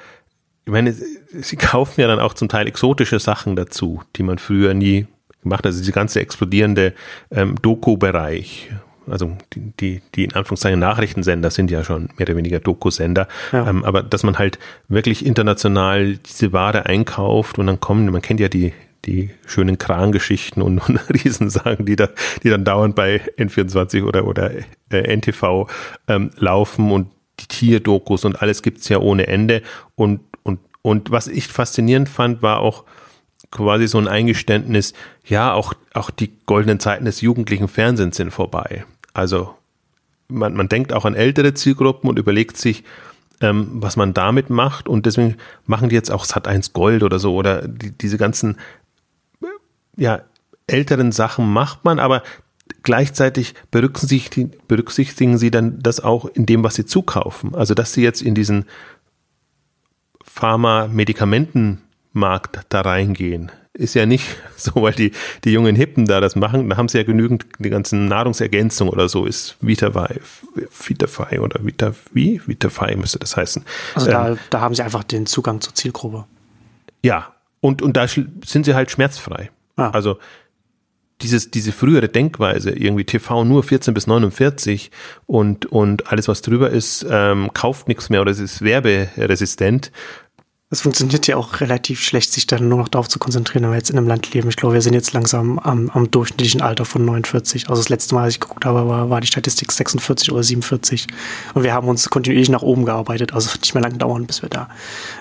[0.69, 4.75] ich meine, sie kaufen ja dann auch zum Teil exotische Sachen dazu, die man früher
[4.75, 5.07] nie
[5.43, 5.67] gemacht hat.
[5.67, 6.93] Also diese ganze explodierende
[7.31, 8.71] ähm, Doku-Bereich,
[9.07, 13.67] also die, die, die in Anführungszeichen Nachrichtensender sind ja schon mehr oder weniger Doku-Sender, ja.
[13.67, 18.39] ähm, aber dass man halt wirklich international diese Ware einkauft und dann kommen, man kennt
[18.39, 18.75] ja die,
[19.07, 22.11] die schönen Krangeschichten und, und Riesensagen, die da,
[22.43, 24.51] die dann dauernd bei N24 oder, oder
[24.91, 25.67] äh, NTV
[26.09, 27.09] ähm, laufen und
[27.41, 29.63] die Tierdokus und alles gibt's ja ohne Ende
[29.95, 30.21] und
[30.83, 32.85] und was ich faszinierend fand, war auch
[33.51, 38.85] quasi so ein Eingeständnis, ja, auch, auch die goldenen Zeiten des jugendlichen Fernsehens sind vorbei.
[39.15, 39.55] Also
[40.29, 42.85] man, man denkt auch an ältere Zielgruppen und überlegt sich,
[43.41, 44.89] ähm, was man damit macht.
[44.89, 45.37] Und deswegen
[45.67, 48.57] machen die jetzt auch Sat1 Gold oder so oder die, diese ganzen
[49.97, 50.23] ja,
[50.67, 52.23] älteren Sachen macht man, aber
[52.83, 57.55] gleichzeitig berücksichtigen, berücksichtigen sie dann das auch in dem, was sie zukaufen.
[57.55, 58.67] Also dass sie jetzt in diesen
[60.39, 63.51] Pharma-Medikamentenmarkt da reingehen.
[63.73, 65.11] Ist ja nicht so, weil die,
[65.45, 69.09] die jungen Hippen da das machen, da haben sie ja genügend die ganzen Nahrungsergänzungen oder
[69.09, 70.21] so, ist Vitafy,
[70.87, 72.41] Vitafy oder Vita, wie?
[72.47, 73.65] Vitafy müsste das heißen.
[73.95, 76.25] Also da, ähm, da haben sie einfach den Zugang zur Zielgruppe.
[77.03, 79.51] Ja, und, und da sind sie halt schmerzfrei.
[79.77, 79.91] Ah.
[79.91, 80.19] Also
[81.21, 84.91] dieses, diese frühere Denkweise, irgendwie TV nur 14 bis 49
[85.27, 89.91] und, und alles, was drüber ist, ähm, kauft nichts mehr oder es ist werberesistent,
[90.71, 93.79] es funktioniert ja auch relativ schlecht, sich dann nur noch darauf zu konzentrieren, wenn wir
[93.79, 94.51] jetzt in einem Land leben.
[94.51, 97.71] Ich glaube, wir sind jetzt langsam am, am durchschnittlichen Alter von 49.
[97.71, 101.07] Also das letzte Mal, als ich geguckt habe, war, war die Statistik 46 oder 47.
[101.55, 103.33] Und wir haben uns kontinuierlich nach oben gearbeitet.
[103.33, 104.69] Also es wird nicht mehr lange dauern, bis wir da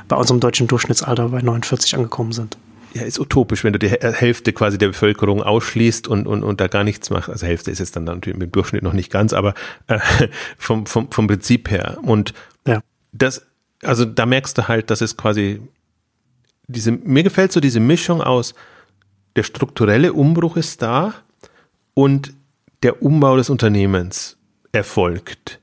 [0.10, 2.58] bei unserem deutschen Durchschnittsalter bei 49 angekommen sind.
[2.94, 6.68] Ja, ist utopisch, wenn du die Hälfte quasi der Bevölkerung ausschließt und, und, und da
[6.68, 7.30] gar nichts machst.
[7.30, 9.54] Also Hälfte ist jetzt dann natürlich im Durchschnitt noch nicht ganz, aber
[9.88, 10.00] äh,
[10.58, 12.00] vom, vom, vom Prinzip her.
[12.02, 12.34] Und
[12.66, 12.82] ja.
[13.14, 13.47] das
[13.84, 15.62] also da merkst du halt, dass es quasi
[16.68, 18.54] diese, mir gefällt so diese Mischung aus,
[19.36, 21.14] der strukturelle Umbruch ist da
[21.94, 22.34] und
[22.84, 24.38] der Umbau des Unternehmens
[24.72, 25.60] erfolgt.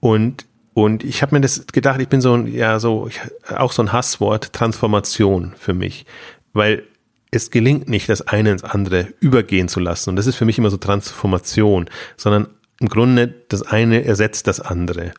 [0.00, 3.72] Und, und ich habe mir das gedacht, ich bin so ein, ja, so, ich, auch
[3.72, 6.04] so ein Hasswort, Transformation für mich.
[6.52, 6.84] Weil
[7.30, 10.10] es gelingt nicht, das eine ins andere übergehen zu lassen.
[10.10, 12.48] Und das ist für mich immer so Transformation, sondern
[12.78, 15.12] im Grunde das eine ersetzt das andere.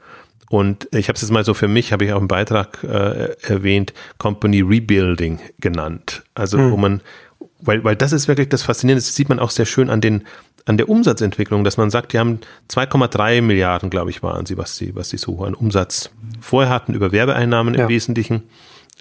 [0.53, 3.35] Und ich habe es jetzt mal so für mich, habe ich auch im Beitrag äh,
[3.41, 6.21] erwähnt, Company Rebuilding genannt.
[6.35, 6.71] Also mhm.
[6.71, 7.01] wo man,
[7.59, 10.25] weil, weil das ist wirklich das Faszinierende, das sieht man auch sehr schön an den
[10.65, 12.39] an der Umsatzentwicklung, dass man sagt, die haben
[12.69, 16.93] 2,3 Milliarden, glaube ich, waren sie, was sie, was sie so an Umsatz vorher hatten,
[16.93, 17.81] über Werbeeinnahmen ja.
[17.81, 18.43] im Wesentlichen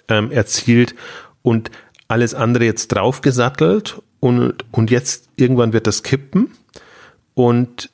[0.09, 0.95] ähm, erzielt
[1.43, 1.71] und
[2.09, 6.53] alles andere jetzt draufgesattelt und, und jetzt irgendwann wird das kippen
[7.35, 7.91] und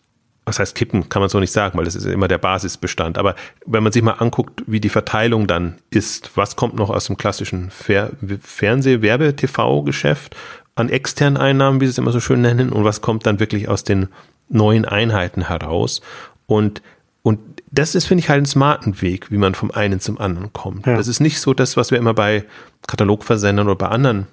[0.48, 3.18] was heißt kippen, kann man so nicht sagen, weil das ist immer der Basisbestand.
[3.18, 3.34] Aber
[3.66, 7.16] wenn man sich mal anguckt, wie die Verteilung dann ist, was kommt noch aus dem
[7.16, 10.34] klassischen Fer Fernseh-, Werbe-, TV-Geschäft
[10.74, 13.68] an externen Einnahmen, wie sie es immer so schön nennen, und was kommt dann wirklich
[13.68, 14.08] aus den
[14.48, 16.00] neuen Einheiten heraus.
[16.46, 16.82] Und,
[17.22, 20.52] und das ist, finde ich, halt ein smarten Weg, wie man vom einen zum anderen
[20.52, 20.87] kommt.
[20.87, 20.96] Ja.
[20.96, 22.44] Das ist nicht so das, was wir immer bei
[22.87, 24.26] Katalogversendern oder bei anderen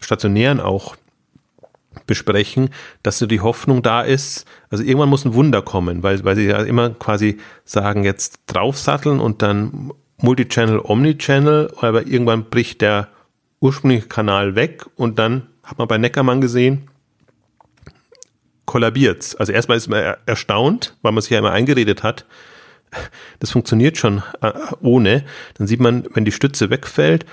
[0.00, 0.96] stationären auch
[2.06, 2.70] besprechen,
[3.02, 6.46] dass so die Hoffnung da ist, also irgendwann muss ein Wunder kommen, weil, weil sie
[6.46, 13.08] ja immer quasi sagen, jetzt draufsatteln und dann Multichannel, Omnichannel, aber irgendwann bricht der
[13.60, 16.88] ursprüngliche Kanal weg und dann hat man bei Neckermann gesehen,
[18.66, 19.34] kollabiert's.
[19.36, 22.26] Also erstmal ist man erstaunt, weil man sich ja immer eingeredet hat,
[23.40, 25.24] das funktioniert schon äh, ohne.
[25.54, 27.26] Dann sieht man, wenn die Stütze wegfällt,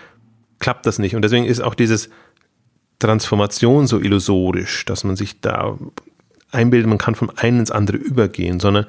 [0.60, 1.16] klappt das nicht.
[1.16, 2.10] Und deswegen ist auch dieses,
[3.00, 5.78] Transformation so illusorisch, dass man sich da
[6.52, 8.86] einbildet, man kann vom einen ins andere übergehen, sondern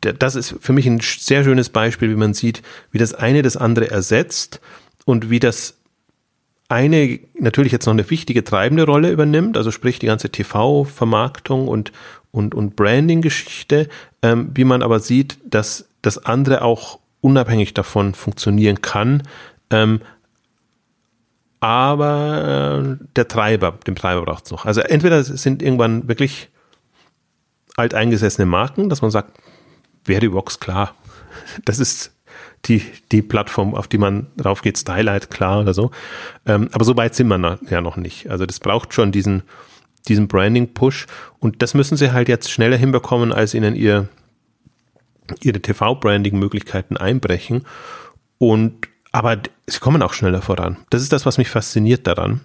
[0.00, 3.56] das ist für mich ein sehr schönes Beispiel, wie man sieht, wie das eine das
[3.56, 4.60] andere ersetzt
[5.04, 5.76] und wie das
[6.68, 11.92] eine natürlich jetzt noch eine wichtige treibende Rolle übernimmt, also sprich die ganze TV-Vermarktung und,
[12.30, 13.88] und, und Branding-Geschichte,
[14.22, 19.24] ähm, wie man aber sieht, dass das andere auch unabhängig davon funktionieren kann,
[19.70, 20.00] ähm,
[21.60, 24.64] aber äh, der Treiber, dem Treiber braucht es noch.
[24.64, 26.48] Also entweder sind irgendwann wirklich
[27.76, 29.38] alteingesessene Marken, dass man sagt,
[30.04, 30.94] Verivox, klar,
[31.64, 32.12] das ist
[32.66, 35.90] die, die Plattform, auf die man drauf geht, Stylight, klar oder so.
[36.46, 38.30] Ähm, aber so weit sind wir ja noch nicht.
[38.30, 39.42] Also das braucht schon diesen,
[40.08, 41.06] diesen Branding-Push
[41.38, 44.08] und das müssen sie halt jetzt schneller hinbekommen, als ihnen ihr,
[45.42, 47.66] ihre TV-Branding-Möglichkeiten einbrechen.
[48.38, 50.76] Und aber sie kommen auch schneller voran.
[50.90, 52.40] Das ist das, was mich fasziniert daran.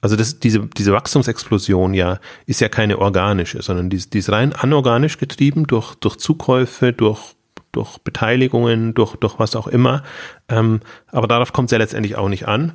[0.00, 4.52] Also das, diese, diese Wachstumsexplosion ja ist ja keine organische, sondern die, die ist rein
[4.52, 7.34] anorganisch getrieben durch, durch Zukäufe, durch
[7.74, 10.02] durch Beteiligungen, durch, durch was auch immer.
[10.48, 12.74] Ähm, aber darauf kommt es ja letztendlich auch nicht an.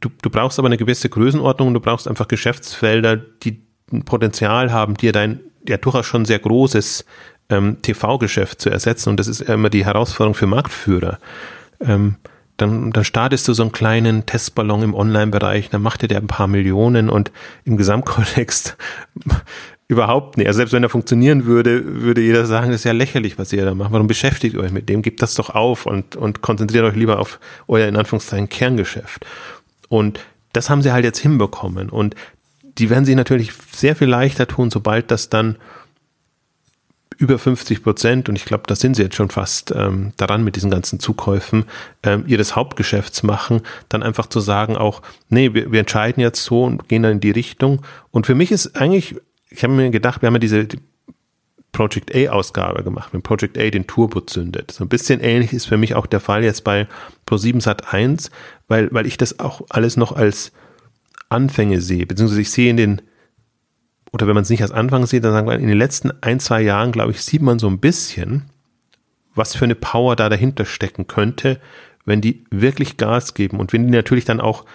[0.00, 4.94] Du, du brauchst aber eine gewisse Größenordnung, du brauchst einfach Geschäftsfelder, die ein Potenzial haben,
[4.94, 7.04] dir dein ja durchaus schon sehr großes
[7.50, 9.10] ähm, TV-Geschäft zu ersetzen.
[9.10, 11.18] Und das ist immer die Herausforderung für Marktführer.
[11.80, 12.16] Ähm,
[12.62, 16.26] dann, dann startest du so einen kleinen Testballon im Online-Bereich, dann macht dir der ein
[16.26, 17.30] paar Millionen und
[17.64, 18.76] im Gesamtkontext
[19.88, 20.46] überhaupt nicht.
[20.46, 23.64] Also selbst wenn er funktionieren würde, würde jeder sagen, das ist ja lächerlich, was ihr
[23.64, 23.92] da macht.
[23.92, 25.02] Warum beschäftigt euch mit dem?
[25.02, 29.26] Gebt das doch auf und, und konzentriert euch lieber auf euer in Anführungszeichen Kerngeschäft.
[29.88, 30.20] Und
[30.52, 31.90] das haben sie halt jetzt hinbekommen.
[31.90, 32.14] Und
[32.78, 35.56] die werden sich natürlich sehr viel leichter tun, sobald das dann
[37.22, 40.56] über 50 Prozent, und ich glaube, da sind sie jetzt schon fast ähm, daran mit
[40.56, 41.66] diesen ganzen Zukäufen,
[42.02, 46.64] ähm, ihres Hauptgeschäfts machen, dann einfach zu sagen auch, nee, wir, wir entscheiden jetzt so
[46.64, 47.82] und gehen dann in die Richtung.
[48.10, 49.14] Und für mich ist eigentlich,
[49.50, 50.80] ich habe mir gedacht, wir haben ja diese die
[51.70, 54.72] Project A-Ausgabe gemacht, wenn Project A den Turbo zündet.
[54.72, 56.88] So ein bisschen ähnlich ist für mich auch der Fall jetzt bei
[57.28, 58.32] Pro7 Sat 1,
[58.66, 60.52] weil, weil ich das auch alles noch als
[61.28, 63.02] Anfänge sehe, beziehungsweise ich sehe in den,
[64.12, 66.38] oder wenn man es nicht als Anfang sieht, dann sagen wir, in den letzten ein,
[66.38, 68.44] zwei Jahren, glaube ich, sieht man so ein bisschen,
[69.34, 71.58] was für eine Power da dahinter stecken könnte,
[72.04, 74.66] wenn die wirklich Gas geben und wenn die natürlich dann auch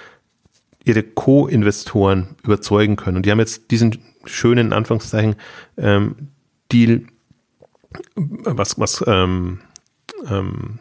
[0.84, 3.18] ihre Co-Investoren überzeugen können.
[3.18, 5.36] Und die haben jetzt diesen schönen, in Anführungszeichen,
[5.78, 6.16] ähm,
[6.72, 7.04] Deal,
[8.16, 9.60] was, was, ähm,
[10.30, 10.80] ähm,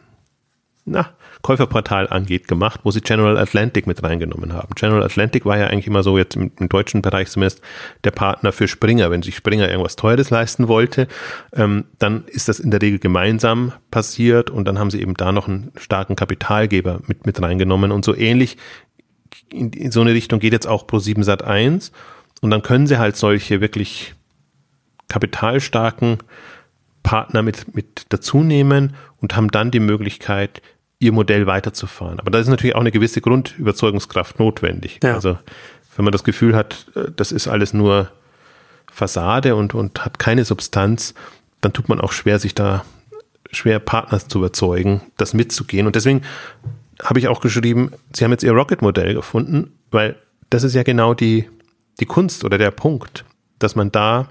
[0.84, 1.10] na,
[1.42, 4.74] Käuferportal angeht, gemacht, wo sie General Atlantic mit reingenommen haben.
[4.74, 7.60] General Atlantic war ja eigentlich immer so jetzt im, im deutschen Bereich zumindest
[8.04, 9.10] der Partner für Springer.
[9.10, 11.08] Wenn sich Springer irgendwas Teures leisten wollte,
[11.54, 15.32] ähm, dann ist das in der Regel gemeinsam passiert und dann haben sie eben da
[15.32, 18.56] noch einen starken Kapitalgeber mit, mit reingenommen und so ähnlich
[19.50, 21.92] in, in so eine Richtung geht jetzt auch Pro7 Sat 1
[22.40, 24.14] und dann können sie halt solche wirklich
[25.08, 26.18] kapitalstarken
[27.02, 30.60] Partner mit, mit dazu nehmen und haben dann die Möglichkeit,
[30.98, 32.20] ihr Modell weiterzufahren.
[32.20, 35.00] Aber da ist natürlich auch eine gewisse Grundüberzeugungskraft notwendig.
[35.02, 35.14] Ja.
[35.14, 35.38] Also
[35.96, 38.10] wenn man das Gefühl hat, äh, das ist alles nur
[38.90, 41.14] Fassade und, und hat keine Substanz,
[41.60, 42.84] dann tut man auch schwer, sich da
[43.50, 45.86] schwer Partners zu überzeugen, das mitzugehen.
[45.86, 46.22] Und deswegen
[47.02, 50.16] habe ich auch geschrieben, sie haben jetzt ihr Rocket-Modell gefunden, weil
[50.50, 51.48] das ist ja genau die,
[52.00, 53.24] die Kunst oder der Punkt,
[53.58, 54.28] dass man da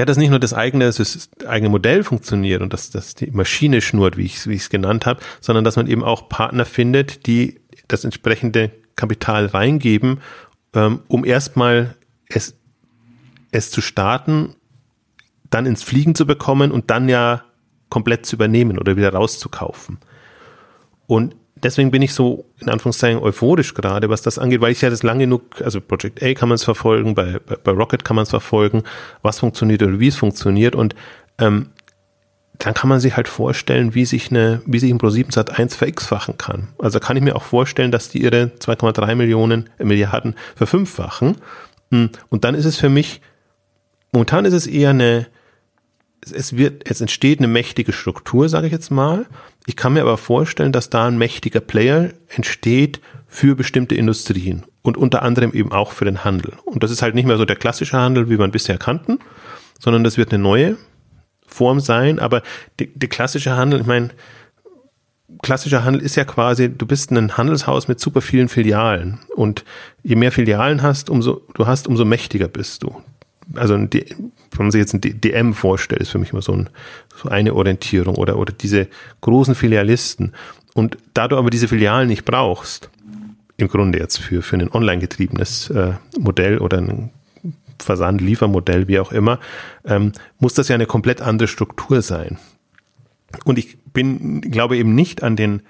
[0.00, 3.82] ja, dass nicht nur das eigene, das eigene Modell funktioniert und dass, dass die Maschine
[3.82, 7.60] schnurrt, wie ich wie es genannt habe, sondern dass man eben auch Partner findet, die
[7.86, 10.22] das entsprechende Kapital reingeben,
[10.72, 11.96] ähm, um erstmal
[12.30, 12.56] es,
[13.52, 14.54] es zu starten,
[15.50, 17.44] dann ins Fliegen zu bekommen und dann ja
[17.90, 19.98] komplett zu übernehmen oder wieder rauszukaufen.
[21.06, 24.90] Und deswegen bin ich so in Anführungszeichen euphorisch gerade, was das angeht, weil ich ja
[24.90, 28.16] das lange genug, also Project A kann man es verfolgen, bei, bei, bei Rocket kann
[28.16, 28.82] man es verfolgen,
[29.22, 30.94] was funktioniert oder wie es funktioniert und
[31.38, 31.70] ähm,
[32.60, 35.76] dann kann man sich halt vorstellen, wie sich eine, wie sich ein Pro7 Sat 1
[35.76, 36.68] verx-fachen kann.
[36.78, 41.36] Also kann ich mir auch vorstellen, dass die ihre 2,3 Millionen äh, Milliarden verfünffachen.
[41.90, 43.22] Hm, und dann ist es für mich,
[44.12, 45.26] momentan ist es eher eine,
[46.22, 49.26] es wird, es entsteht eine mächtige Struktur, sage ich jetzt mal.
[49.66, 54.96] Ich kann mir aber vorstellen, dass da ein mächtiger Player entsteht für bestimmte Industrien und
[54.96, 56.54] unter anderem eben auch für den Handel.
[56.64, 59.18] Und das ist halt nicht mehr so der klassische Handel, wie man bisher kannten,
[59.78, 60.76] sondern das wird eine neue
[61.46, 62.18] Form sein.
[62.18, 62.42] Aber
[62.78, 64.10] der klassische Handel, ich meine,
[65.42, 69.20] klassischer Handel ist ja quasi, du bist ein Handelshaus mit super vielen Filialen.
[69.34, 69.64] Und
[70.02, 73.02] je mehr Filialen hast, umso, du hast, umso mächtiger bist du
[73.54, 76.70] also ein, wenn man sich jetzt ein DM vorstellt, ist für mich immer so, ein,
[77.16, 78.88] so eine Orientierung oder, oder diese
[79.20, 80.32] großen Filialisten.
[80.74, 82.90] Und da du aber diese Filialen nicht brauchst,
[83.56, 87.10] im Grunde jetzt für, für ein online getriebenes äh, Modell oder ein
[87.78, 89.38] Versand-Liefermodell, wie auch immer,
[89.84, 92.38] ähm, muss das ja eine komplett andere Struktur sein.
[93.44, 95.62] Und ich bin, glaube eben nicht an den,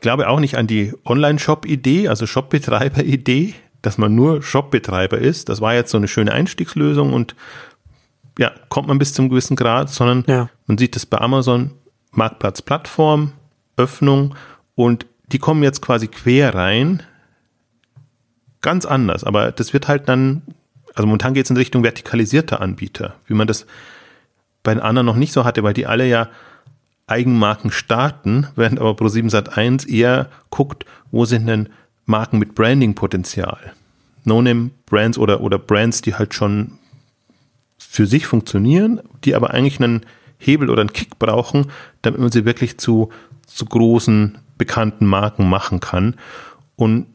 [0.00, 5.48] glaube auch nicht an die Online-Shop-Idee, also Shop-Betreiber-Idee, dass man nur Shopbetreiber ist.
[5.48, 7.34] Das war jetzt so eine schöne Einstiegslösung und
[8.38, 10.48] ja, kommt man bis zum gewissen Grad, sondern ja.
[10.66, 11.72] man sieht das bei Amazon,
[12.12, 13.32] Marktplatz, Plattform,
[13.76, 14.34] Öffnung
[14.74, 17.02] und die kommen jetzt quasi quer rein.
[18.60, 20.42] Ganz anders, aber das wird halt dann,
[20.94, 23.66] also momentan geht es in Richtung vertikalisierter Anbieter, wie man das
[24.62, 26.28] bei den anderen noch nicht so hatte, weil die alle ja
[27.06, 31.68] Eigenmarken starten, während aber Pro7 Sat1 eher guckt, wo sind denn
[32.08, 33.72] Marken mit Branding-Potenzial.
[34.24, 36.78] No-Name-Brands oder, oder Brands, die halt schon
[37.78, 40.04] für sich funktionieren, die aber eigentlich einen
[40.38, 41.70] Hebel oder einen Kick brauchen,
[42.02, 43.10] damit man sie wirklich zu,
[43.46, 46.16] zu großen, bekannten Marken machen kann.
[46.76, 47.06] Und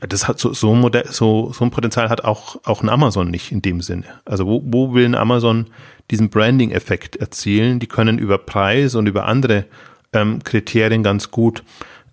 [0.00, 3.30] das hat so, so, ein Modell, so, so ein Potenzial hat auch, auch ein Amazon
[3.30, 4.04] nicht in dem Sinne.
[4.24, 5.66] Also wo, wo will ein Amazon
[6.10, 7.80] diesen Branding-Effekt erzielen.
[7.80, 9.64] Die können über Preis und über andere
[10.12, 11.64] ähm, Kriterien ganz gut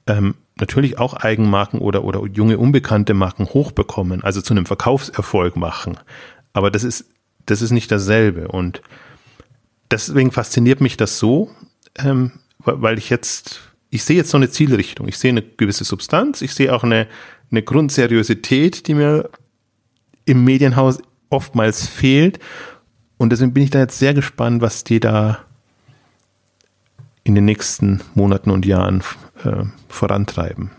[0.07, 5.97] ähm, natürlich auch Eigenmarken oder, oder junge unbekannte Marken hochbekommen, also zu einem Verkaufserfolg machen.
[6.53, 7.05] Aber das ist,
[7.45, 8.47] das ist nicht dasselbe.
[8.47, 8.81] Und
[9.91, 11.51] deswegen fasziniert mich das so,
[11.97, 15.09] ähm, weil ich jetzt, ich sehe jetzt so eine Zielrichtung.
[15.09, 17.07] Ich sehe eine gewisse Substanz, ich sehe auch eine,
[17.51, 19.29] eine Grundseriosität, die mir
[20.23, 20.99] im Medienhaus
[21.29, 22.39] oftmals fehlt.
[23.17, 25.39] Und deswegen bin ich da jetzt sehr gespannt, was die da
[27.23, 29.03] in den nächsten Monaten und Jahren
[29.43, 30.71] äh, vorantreiben.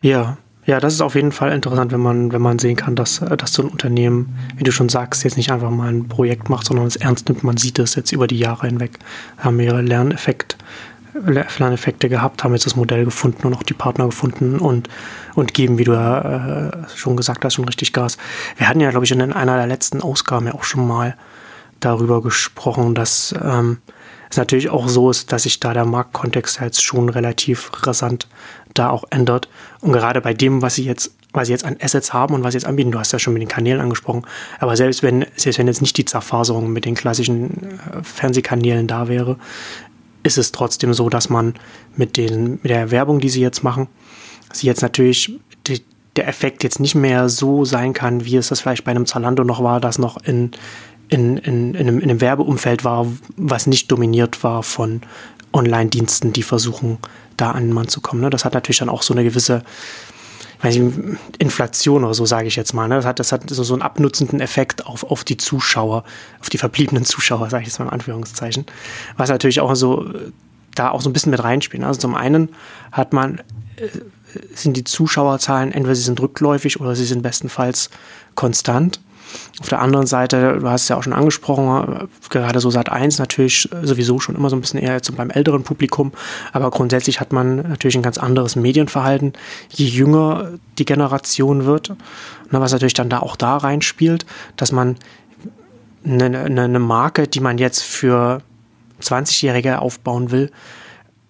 [0.00, 3.20] Ja, ja, das ist auf jeden Fall interessant, wenn man, wenn man sehen kann, dass,
[3.20, 6.66] dass so ein Unternehmen, wie du schon sagst, jetzt nicht einfach mal ein Projekt macht,
[6.66, 7.44] sondern es ernst nimmt.
[7.44, 8.98] Man sieht es jetzt über die Jahre hinweg.
[9.36, 10.56] Haben ihre Lerneffekt,
[11.12, 14.88] Lerneffekte gehabt, haben jetzt das Modell gefunden und auch die Partner gefunden und,
[15.34, 18.16] und geben, wie du ja äh, schon gesagt hast, schon richtig Gas.
[18.56, 21.14] Wir hatten ja, glaube ich, in einer der letzten Ausgaben ja auch schon mal
[21.80, 23.78] darüber gesprochen, dass ähm,
[24.34, 28.28] es natürlich auch so ist, dass sich da der Marktkontext jetzt schon relativ rasant
[28.74, 29.48] da auch ändert.
[29.80, 32.52] Und gerade bei dem, was sie jetzt, was sie jetzt an Assets haben und was
[32.52, 34.26] sie jetzt anbieten, du hast ja schon mit den Kanälen angesprochen,
[34.58, 39.08] aber selbst wenn, selbst wenn jetzt nicht die Zerfaserung mit den klassischen äh, Fernsehkanälen da
[39.08, 39.38] wäre,
[40.24, 41.54] ist es trotzdem so, dass man
[41.96, 43.88] mit, den, mit der Werbung, die sie jetzt machen,
[44.52, 45.82] sie jetzt natürlich die,
[46.16, 49.44] der Effekt jetzt nicht mehr so sein kann, wie es das vielleicht bei einem Zalando
[49.44, 50.52] noch war, das noch in,
[51.08, 55.02] in, in, in, einem, in einem Werbeumfeld war, was nicht dominiert war von
[55.52, 56.98] Online-Diensten, die versuchen,
[57.36, 58.20] da an den Mann zu kommen.
[58.20, 58.30] Ne?
[58.30, 59.62] Das hat natürlich dann auch so eine gewisse
[60.62, 60.80] ich,
[61.38, 62.88] Inflation oder so, sage ich jetzt mal.
[62.88, 62.96] Ne?
[62.96, 66.04] Das hat, das hat so, so einen abnutzenden Effekt auf, auf die Zuschauer,
[66.40, 68.64] auf die verbliebenen Zuschauer, sage ich jetzt mal in Anführungszeichen.
[69.16, 70.06] Was natürlich auch so
[70.74, 71.80] da auch so ein bisschen mit reinspielt.
[71.80, 71.86] Ne?
[71.86, 72.50] Also zum einen
[72.92, 73.38] hat man,
[73.76, 73.88] äh,
[74.54, 77.90] sind die Zuschauerzahlen, entweder sie sind rückläufig oder sie sind bestenfalls
[78.34, 79.00] konstant.
[79.60, 83.18] Auf der anderen Seite, du hast es ja auch schon angesprochen, gerade so Sat 1
[83.18, 86.12] natürlich sowieso schon immer so ein bisschen eher jetzt beim älteren Publikum,
[86.52, 89.32] aber grundsätzlich hat man natürlich ein ganz anderes Medienverhalten,
[89.70, 94.96] je jünger die Generation wird, ne, was natürlich dann da auch da reinspielt, dass man
[96.04, 98.42] eine, eine, eine Marke, die man jetzt für
[99.00, 100.50] 20-Jährige aufbauen will,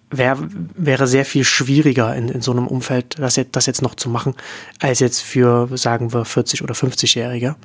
[0.09, 0.37] wär,
[0.75, 4.09] wäre sehr viel schwieriger in, in so einem Umfeld, das jetzt, das jetzt noch zu
[4.09, 4.35] machen,
[4.79, 7.55] als jetzt für, sagen wir, 40- oder 50-Jährige.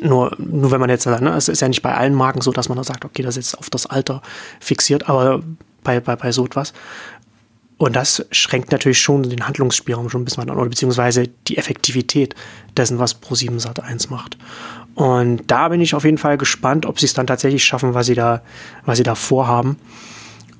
[0.00, 2.68] Nur, nur wenn man jetzt ne, es ist ja nicht bei allen Marken so, dass
[2.68, 4.22] man da sagt, okay, das ist jetzt auf das Alter
[4.60, 5.42] fixiert, aber
[5.84, 6.72] bei, bei, bei so etwas.
[7.78, 12.34] Und das schränkt natürlich schon den Handlungsspielraum schon ein bisschen an, oder beziehungsweise die Effektivität
[12.76, 14.38] dessen, was Pro7 Sat 1 macht.
[14.94, 18.06] Und da bin ich auf jeden Fall gespannt, ob sie es dann tatsächlich schaffen, was
[18.06, 18.42] sie da,
[18.84, 19.78] was sie da vorhaben.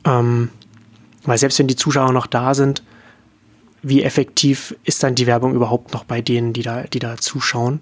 [0.05, 0.49] Ähm,
[1.25, 2.83] weil selbst wenn die Zuschauer noch da sind,
[3.83, 7.81] wie effektiv ist dann die Werbung überhaupt noch bei denen, die da, die da zuschauen?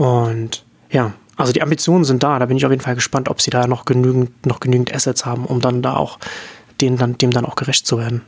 [0.00, 2.38] Und ja, also die Ambitionen sind da.
[2.38, 5.26] Da bin ich auf jeden Fall gespannt, ob sie da noch genügend, noch genügend Assets
[5.26, 6.18] haben, um dann da auch
[6.80, 8.22] denen dann, dem dann auch gerecht zu werden.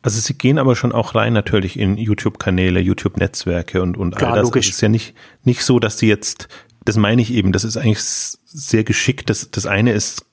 [0.00, 4.38] Also sie gehen aber schon auch rein natürlich in YouTube-Kanäle, YouTube-Netzwerke und, und Klar, all
[4.38, 4.44] das.
[4.44, 4.68] Logisch.
[4.70, 6.48] Es ist ja nicht, nicht so, dass sie jetzt,
[6.86, 9.28] das meine ich eben, das ist eigentlich sehr geschickt.
[9.28, 10.24] Das, das eine ist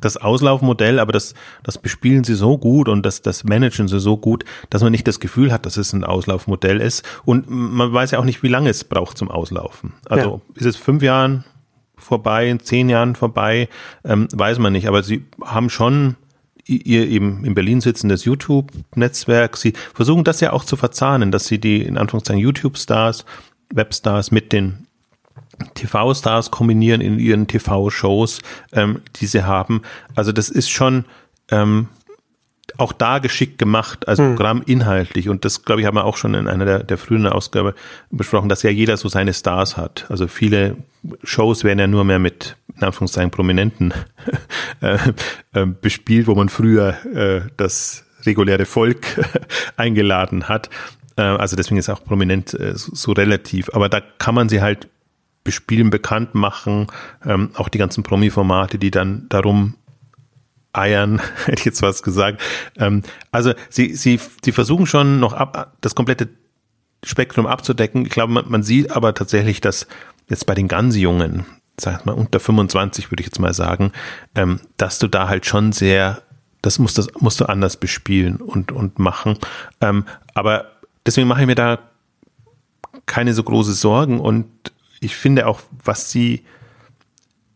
[0.00, 4.16] das Auslaufmodell, aber das, das bespielen sie so gut und das, das managen sie so
[4.16, 7.04] gut, dass man nicht das Gefühl hat, dass es ein Auslaufmodell ist.
[7.24, 9.94] Und man weiß ja auch nicht, wie lange es braucht zum Auslaufen.
[10.08, 10.60] Also ja.
[10.60, 11.44] ist es fünf Jahren
[11.96, 13.68] vorbei, in zehn Jahren vorbei,
[14.04, 14.86] ähm, weiß man nicht.
[14.86, 16.16] Aber sie haben schon
[16.66, 19.56] ihr eben in Berlin sitzendes YouTube-Netzwerk.
[19.56, 23.24] Sie versuchen das ja auch zu verzahnen, dass sie die in Anführungszeichen YouTube-Stars,
[23.72, 24.85] Webstars mit den
[25.74, 28.40] TV-Stars kombinieren in ihren TV-Shows,
[28.72, 29.82] ähm, die sie haben.
[30.14, 31.04] Also das ist schon
[31.50, 31.88] ähm,
[32.78, 34.34] auch da geschickt gemacht, also hm.
[34.34, 35.28] Programm inhaltlich.
[35.28, 37.74] Und das, glaube ich, haben wir auch schon in einer der, der frühen Ausgabe
[38.10, 40.06] besprochen, dass ja jeder so seine Stars hat.
[40.08, 40.76] Also viele
[41.22, 43.94] Shows werden ja nur mehr mit, in Anführungszeichen, Prominenten
[44.80, 44.98] äh,
[45.52, 49.06] äh, bespielt, wo man früher äh, das reguläre Volk
[49.76, 50.68] eingeladen hat.
[51.16, 53.70] Äh, also deswegen ist auch prominent äh, so, so relativ.
[53.72, 54.88] Aber da kann man sie halt
[55.46, 56.88] bespielen, bekannt machen,
[57.24, 59.74] ähm, auch die ganzen Promi-Formate, die dann darum
[60.76, 62.42] eiern, hätte ich jetzt was gesagt.
[62.76, 66.28] Ähm, also sie, sie, sie versuchen schon noch ab, das komplette
[67.04, 68.04] Spektrum abzudecken.
[68.04, 69.86] Ich glaube, man, man sieht aber tatsächlich, dass
[70.28, 71.46] jetzt bei den ganz Jungen,
[71.78, 73.92] sag mal unter 25 würde ich jetzt mal sagen,
[74.34, 76.22] ähm, dass du da halt schon sehr,
[76.62, 79.38] das musst, das musst du anders bespielen und, und machen.
[79.80, 80.04] Ähm,
[80.34, 80.72] aber
[81.06, 81.78] deswegen mache ich mir da
[83.06, 84.46] keine so große Sorgen und
[85.00, 86.44] ich finde auch, was sie,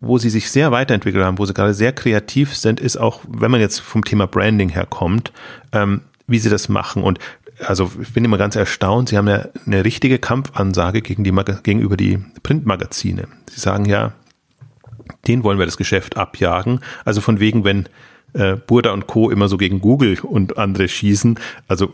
[0.01, 3.51] wo sie sich sehr weiterentwickelt haben, wo sie gerade sehr kreativ sind, ist auch, wenn
[3.51, 5.32] man jetzt vom Thema Branding herkommt,
[5.72, 7.03] ähm, wie sie das machen.
[7.03, 7.18] Und
[7.66, 11.32] also ich bin immer ganz erstaunt, sie haben ja eine richtige Kampfansage gegen die,
[11.62, 13.28] gegenüber die Printmagazine.
[13.51, 14.12] Sie sagen ja,
[15.26, 16.80] den wollen wir das Geschäft abjagen.
[17.05, 17.88] Also von wegen, wenn
[18.32, 19.30] äh, Burda und Co.
[19.30, 21.38] immer so gegen Google und andere schießen,
[21.68, 21.93] also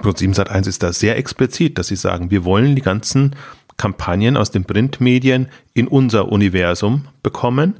[0.00, 3.36] Pro7 Sat1 ist da sehr explizit, dass sie sagen, wir wollen die ganzen
[3.80, 7.76] Kampagnen aus den Printmedien in unser Universum bekommen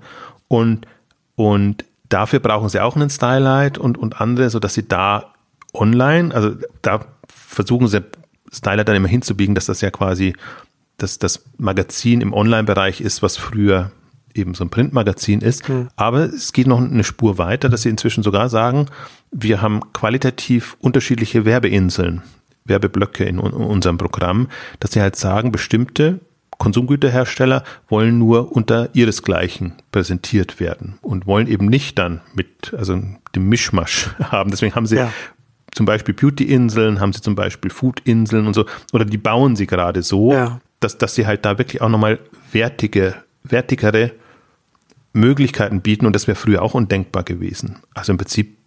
[0.49, 0.87] und,
[1.37, 5.35] und dafür brauchen sie auch einen Stylight und, und andere, sodass sie da
[5.75, 8.03] online, also da versuchen sie
[8.51, 10.35] Stylight dann immer hinzubiegen, dass das ja quasi
[11.03, 13.91] dass das Magazin im Online-Bereich ist, was früher
[14.35, 15.69] eben so ein Printmagazin ist.
[15.69, 15.89] Mhm.
[15.97, 18.87] Aber es geht noch eine Spur weiter, dass sie inzwischen sogar sagen,
[19.31, 22.23] wir haben qualitativ unterschiedliche Werbeinseln,
[22.71, 24.49] Werbeblöcke in unserem Programm,
[24.79, 26.21] dass sie halt sagen, bestimmte
[26.61, 33.01] Konsumgüterhersteller wollen nur unter ihresgleichen präsentiert werden und wollen eben nicht dann mit, also
[33.35, 34.51] dem Mischmasch haben.
[34.51, 35.11] Deswegen haben sie ja.
[35.73, 40.03] zum Beispiel Beauty-Inseln, haben sie zum Beispiel Food-Inseln und so, oder die bauen sie gerade
[40.03, 40.61] so, ja.
[40.81, 42.19] dass, dass sie halt da wirklich auch nochmal
[42.53, 44.13] wertige, wertigere
[45.15, 47.79] Möglichkeiten bieten und das wäre früher auch undenkbar gewesen.
[47.95, 48.59] Also im Prinzip,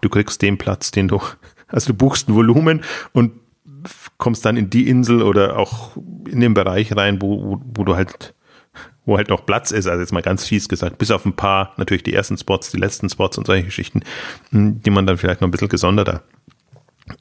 [0.00, 1.20] du kriegst den Platz, den du,
[1.68, 2.80] also du buchst ein Volumen
[3.12, 3.32] und
[4.18, 5.96] kommst dann in die Insel oder auch
[6.28, 8.34] in den Bereich rein, wo, wo, wo du halt,
[9.04, 11.72] wo halt noch Platz ist, also jetzt mal ganz fies gesagt, bis auf ein paar,
[11.76, 14.02] natürlich die ersten Spots, die letzten Spots und solche Geschichten,
[14.50, 16.22] hm, die man dann vielleicht noch ein bisschen gesonderter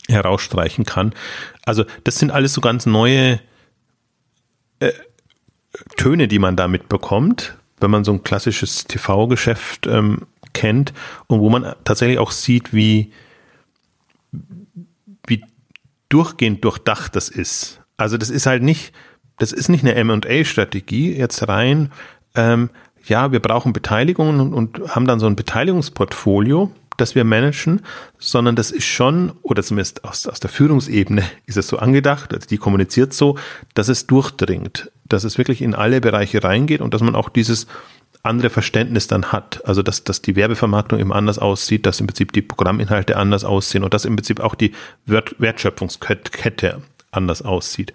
[0.07, 1.13] herausstreichen kann.
[1.65, 3.39] Also das sind alles so ganz neue
[4.79, 4.91] äh,
[5.97, 10.93] Töne, die man da mitbekommt, wenn man so ein klassisches TV-Geschäft ähm, kennt
[11.27, 13.11] und wo man tatsächlich auch sieht, wie, wie
[16.13, 17.81] durchgehend durchdacht das ist.
[17.97, 18.93] Also das ist halt nicht,
[19.39, 21.91] das ist nicht eine M&A-Strategie jetzt rein,
[22.35, 22.69] ähm,
[23.05, 27.81] ja, wir brauchen Beteiligungen und, und haben dann so ein Beteiligungsportfolio, das wir managen,
[28.17, 32.47] sondern das ist schon, oder zumindest aus, aus der Führungsebene ist es so angedacht, also
[32.47, 33.37] die kommuniziert so,
[33.73, 37.67] dass es durchdringt dass es wirklich in alle Bereiche reingeht und dass man auch dieses
[38.23, 39.61] andere Verständnis dann hat.
[39.65, 43.83] Also dass, dass die Werbevermarktung eben anders aussieht, dass im Prinzip die Programminhalte anders aussehen
[43.83, 44.71] und dass im Prinzip auch die
[45.05, 47.93] Wertschöpfungskette anders aussieht.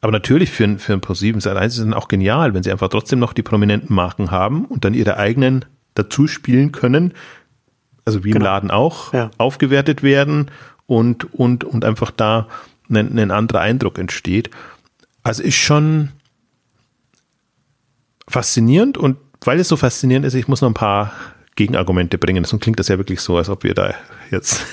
[0.00, 2.88] Aber natürlich für, ein für ein Pro7 Sat1 ist es auch genial, wenn sie einfach
[2.88, 5.64] trotzdem noch die prominenten Marken haben und dann ihre eigenen
[5.94, 7.14] dazu spielen können,
[8.04, 8.44] also wie genau.
[8.44, 9.30] im Laden auch, ja.
[9.38, 10.50] aufgewertet werden
[10.86, 12.48] und, und, und einfach da
[12.90, 14.50] ein, ein anderer Eindruck entsteht.
[15.22, 16.10] Also ist schon,
[18.28, 21.12] faszinierend und weil es so faszinierend ist, ich muss noch ein paar
[21.56, 22.44] Gegenargumente bringen.
[22.44, 23.94] Sonst klingt das ja wirklich so, als ob wir da
[24.30, 24.64] jetzt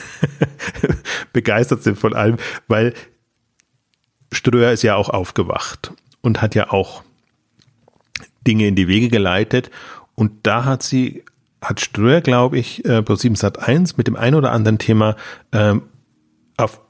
[1.34, 2.38] begeistert sind von allem,
[2.68, 2.94] weil
[4.32, 7.04] Ströer ist ja auch aufgewacht und hat ja auch
[8.46, 9.72] Dinge in die Wege geleitet
[10.14, 11.24] und da hat sie,
[11.62, 15.16] hat Ströer, glaube ich, äh, Pro7 Sat 1 mit dem ein oder anderen Thema
[15.52, 15.84] ähm,
[16.58, 16.82] auf,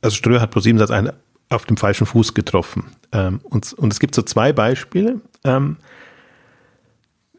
[0.00, 1.10] also Ströer hat Pro7 Sat 1
[1.50, 2.84] auf dem falschen Fuß getroffen.
[3.12, 5.20] Ähm, und, und es gibt so zwei Beispiele.
[5.44, 5.76] Ähm,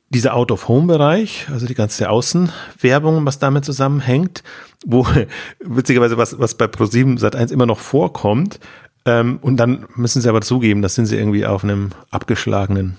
[0.10, 4.44] dieser Out-of-Home-Bereich, also die ganze Außenwerbung, was damit zusammenhängt,
[4.86, 5.08] wo
[5.60, 8.60] witzigerweise was, was bei Pro7 seit 1 immer noch vorkommt,
[9.06, 12.98] ähm, und dann müssen sie aber zugeben, das sind sie irgendwie auf einem abgeschlagenen,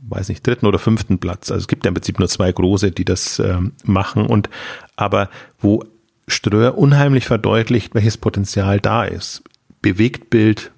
[0.00, 1.50] weiß nicht, dritten oder fünften Platz.
[1.50, 4.50] Also es gibt ja im Prinzip nur zwei große, die das ähm, machen und
[4.96, 5.84] aber wo
[6.26, 9.42] Ströer unheimlich verdeutlicht, welches Potenzial da ist.
[9.80, 10.70] Bewegtbild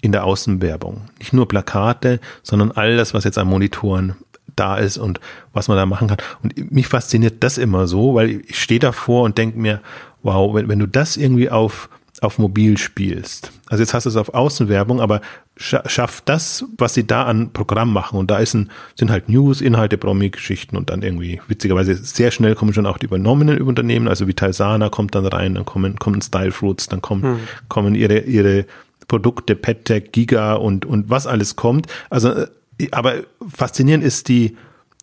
[0.00, 1.02] in der Außenwerbung.
[1.18, 4.16] Nicht nur Plakate, sondern all das, was jetzt an Monitoren
[4.56, 5.20] da ist und
[5.52, 6.18] was man da machen kann.
[6.42, 9.80] Und mich fasziniert das immer so, weil ich stehe davor und denke mir,
[10.22, 11.88] wow, wenn, wenn du das irgendwie auf,
[12.20, 15.20] auf mobil spielst, also jetzt hast du es auf Außenwerbung, aber
[15.56, 18.18] schaff das, was sie da an Programm machen.
[18.18, 22.54] Und da ist ein, sind halt News, Inhalte, Promi-Geschichten und dann irgendwie, witzigerweise, sehr schnell
[22.56, 26.20] kommen schon auch die übernommenen Unternehmen, also wie Talsana kommt dann rein, dann kommen, kommen
[26.22, 27.38] Style Fruits, dann kommen, hm.
[27.68, 28.66] kommen ihre, ihre
[29.06, 31.86] Produkte, PetTech, Giga und, und was alles kommt.
[32.10, 32.46] Also äh,
[32.90, 34.56] aber faszinierend ist die,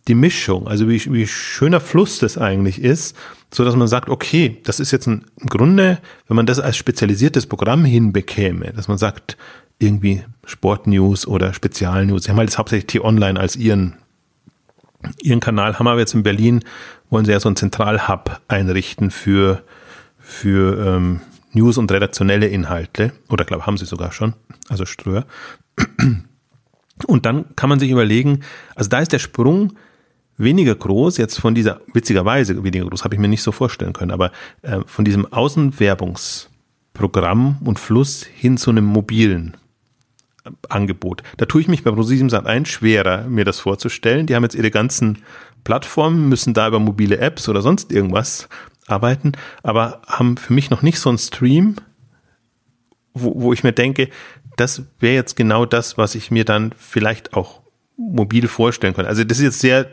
[0.07, 3.15] die Mischung, also wie, wie schöner Fluss das eigentlich ist,
[3.53, 6.77] so dass man sagt, okay, das ist jetzt ein, im Grunde, wenn man das als
[6.77, 9.37] spezialisiertes Programm hinbekäme, dass man sagt,
[9.77, 13.95] irgendwie Sportnews oder Spezialnews, sie haben halt jetzt hauptsächlich T-Online als ihren,
[15.21, 16.63] ihren Kanal, haben aber jetzt in Berlin,
[17.09, 19.63] wollen sie ja so einen Zentralhub einrichten für,
[20.19, 21.21] für ähm,
[21.53, 24.33] News und redaktionelle Inhalte, oder glaube haben sie sogar schon,
[24.69, 25.25] also Ströer.
[27.05, 28.41] Und dann kann man sich überlegen,
[28.75, 29.77] also da ist der Sprung
[30.37, 34.11] weniger groß, jetzt von dieser, witzigerweise weniger groß, habe ich mir nicht so vorstellen können,
[34.11, 34.31] aber
[34.61, 39.57] äh, von diesem Außenwerbungsprogramm und Fluss hin zu einem mobilen
[40.43, 41.21] äh, Angebot.
[41.37, 44.25] Da tue ich mich bei ProSieben Sat 1 schwerer, mir das vorzustellen.
[44.25, 45.19] Die haben jetzt ihre ganzen
[45.63, 48.49] Plattformen, müssen da über mobile Apps oder sonst irgendwas
[48.87, 49.33] arbeiten,
[49.63, 51.75] aber haben für mich noch nicht so einen Stream,
[53.13, 54.09] wo, wo ich mir denke,
[54.61, 57.61] das wäre jetzt genau das, was ich mir dann vielleicht auch
[57.97, 59.09] mobil vorstellen könnte.
[59.09, 59.87] Also das ist jetzt sehr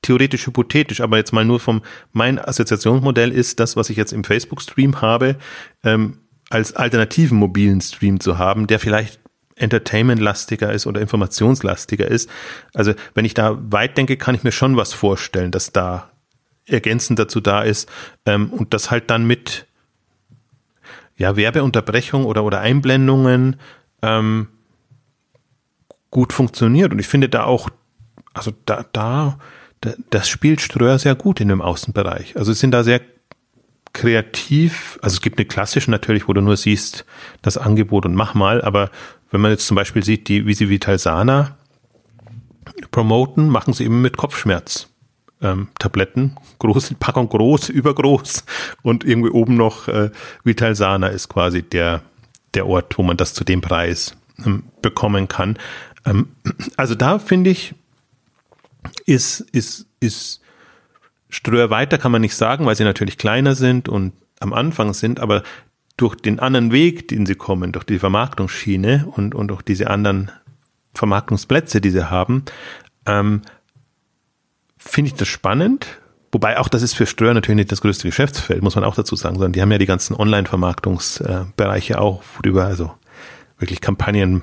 [0.00, 4.22] theoretisch hypothetisch, aber jetzt mal nur vom, mein Assoziationsmodell ist das, was ich jetzt im
[4.22, 5.36] Facebook-Stream habe,
[5.82, 6.18] ähm,
[6.50, 9.20] als alternativen mobilen Stream zu haben, der vielleicht
[9.56, 12.30] entertainmentlastiger ist oder informationslastiger ist.
[12.74, 16.10] Also wenn ich da weit denke, kann ich mir schon was vorstellen, dass da
[16.66, 17.90] ergänzend dazu da ist
[18.24, 19.66] ähm, und das halt dann mit
[21.16, 23.56] ja, Werbeunterbrechung oder, oder Einblendungen
[24.02, 24.48] ähm,
[26.10, 26.92] gut funktioniert.
[26.92, 27.70] Und ich finde da auch,
[28.34, 29.38] also da, da,
[30.10, 32.36] das spielt Ströer sehr gut in dem Außenbereich.
[32.36, 33.00] Also es sind da sehr
[33.92, 37.04] kreativ, also es gibt eine klassische natürlich, wo du nur siehst,
[37.42, 38.90] das Angebot und mach mal, aber
[39.30, 41.56] wenn man jetzt zum Beispiel sieht, die, wie sie Vitalsana
[42.90, 44.88] promoten, machen sie eben mit Kopfschmerz.
[45.40, 48.44] Ähm, Tabletten, groß, Packung groß, übergroß
[48.82, 50.10] und irgendwie oben noch äh,
[50.44, 52.02] Vitalsana ist quasi der,
[52.54, 55.58] der Ort, wo man das zu dem Preis ähm, bekommen kann.
[56.04, 56.28] Ähm,
[56.76, 57.74] also da finde ich,
[59.06, 60.40] ist, ist, ist
[61.28, 65.18] Ströer weiter kann man nicht sagen, weil sie natürlich kleiner sind und am Anfang sind,
[65.18, 65.42] aber
[65.96, 70.30] durch den anderen Weg, den sie kommen, durch die Vermarktungsschiene und, und durch diese anderen
[70.94, 72.44] Vermarktungsplätze, die sie haben,
[73.06, 73.42] ähm,
[74.76, 76.01] finde ich das spannend.
[76.32, 79.14] Wobei auch das ist für Ströer natürlich nicht das größte Geschäftsfeld, muss man auch dazu
[79.16, 82.92] sagen, sondern die haben ja die ganzen Online-Vermarktungsbereiche auch, worüber also
[83.58, 84.42] wirklich Kampagnen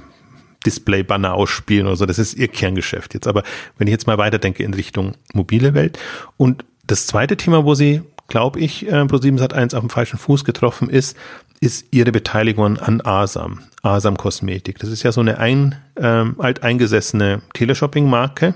[0.66, 2.06] Display-Banner ausspielen oder so.
[2.06, 3.28] Das ist ihr Kerngeschäft jetzt.
[3.28, 3.44] Aber
[3.78, 5.98] wenn ich jetzt mal weiterdenke in Richtung mobile Welt
[6.38, 10.44] und das zweite Thema, wo sie, glaube ich, äh, Pro7 Sat1 auf dem falschen Fuß
[10.44, 11.18] getroffen ist,
[11.62, 14.80] ist ihre Beteiligung an Asam, Asam Kosmetik.
[14.80, 18.56] Das ist ja so eine ein, ähm, alteingesessene Teleshopping-Marke,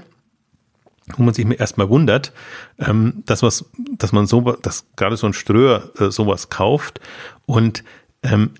[1.16, 2.32] wo man sich erstmal wundert,
[2.80, 3.66] ähm, dass was,
[3.98, 7.00] dass man so, dass gerade so ein Ströer äh, sowas kauft
[7.46, 7.84] und
[8.24, 8.52] ähm,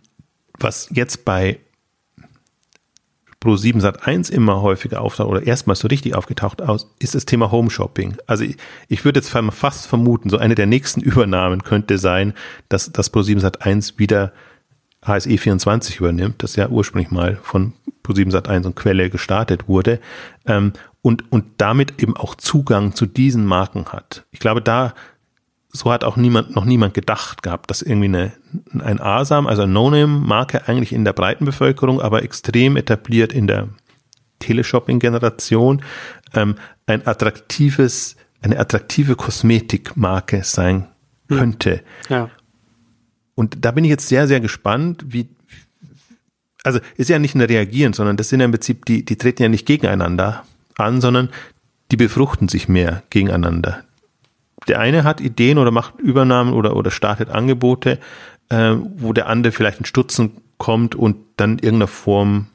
[0.60, 1.60] was jetzt bei
[3.44, 7.26] Pro 7 Sat 1 immer häufiger auftaucht oder erstmals so richtig aufgetaucht aus, ist das
[7.26, 8.16] Thema Home Shopping.
[8.26, 8.56] Also ich,
[8.88, 12.34] ich würde jetzt fast vermuten, so eine der nächsten Übernahmen könnte sein,
[12.70, 14.32] dass das Pro 7 Sat 1 wieder
[15.06, 17.74] HSE 24 übernimmt, das ja ursprünglich mal von
[18.04, 20.00] Pro 7 Sat 1 und Quelle gestartet wurde,
[20.46, 24.26] ähm, und, und damit eben auch Zugang zu diesen Marken hat.
[24.32, 24.94] Ich glaube, da
[25.74, 28.32] so hat auch niemand, noch niemand gedacht gehabt, dass irgendwie eine,
[28.80, 33.70] ein ASAM, also eine No-Name-Marke eigentlich in der breiten Bevölkerung, aber extrem etabliert in der
[34.40, 35.82] Teleshopping-Generation,
[36.36, 40.88] ähm, ein attraktives, eine attraktive Kosmetikmarke sein
[41.30, 41.38] hm.
[41.38, 41.82] könnte.
[42.08, 42.30] Ja.
[43.36, 45.28] Und da bin ich jetzt sehr, sehr gespannt, wie,
[46.64, 49.42] also ist ja nicht ein Reagieren, sondern das sind ja im Prinzip, die, die treten
[49.42, 50.44] ja nicht gegeneinander
[50.78, 51.30] an, sondern
[51.92, 53.84] die befruchten sich mehr gegeneinander
[54.68, 58.00] der eine hat Ideen oder macht Übernahmen oder, oder startet Angebote,
[58.50, 62.48] äh, wo der andere vielleicht in Stutzen kommt und dann in irgendeiner Form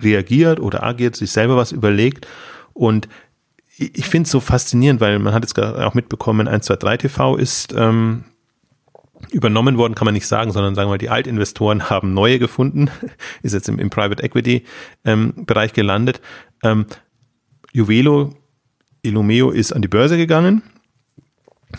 [0.00, 2.26] reagiert oder agiert, sich selber was überlegt.
[2.72, 3.08] Und
[3.76, 6.96] ich, ich finde es so faszinierend, weil man hat jetzt auch mitbekommen, 1, 2, 3
[6.98, 8.24] TV ist ähm,
[9.30, 12.90] übernommen worden, kann man nicht sagen, sondern sagen wir, die Altinvestoren haben neue gefunden,
[13.42, 14.64] ist jetzt im, im Private Equity
[15.04, 16.20] ähm, Bereich gelandet.
[16.62, 16.86] Ähm,
[17.72, 18.30] Juvelo,
[19.02, 20.62] Ilumeo ist an die Börse gegangen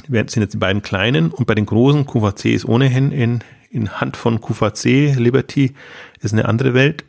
[0.07, 3.99] wir sind jetzt die beiden kleinen und bei den großen, QVC ist ohnehin in, in
[3.99, 5.73] Hand von QVC, Liberty
[6.21, 7.05] ist eine andere Welt.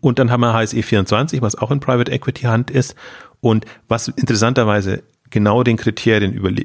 [0.00, 2.94] Und dann haben wir HSE 24, was auch in Private Equity Hand ist
[3.40, 5.02] und was interessanterweise
[5.32, 6.62] genau den Kriterien über, äh,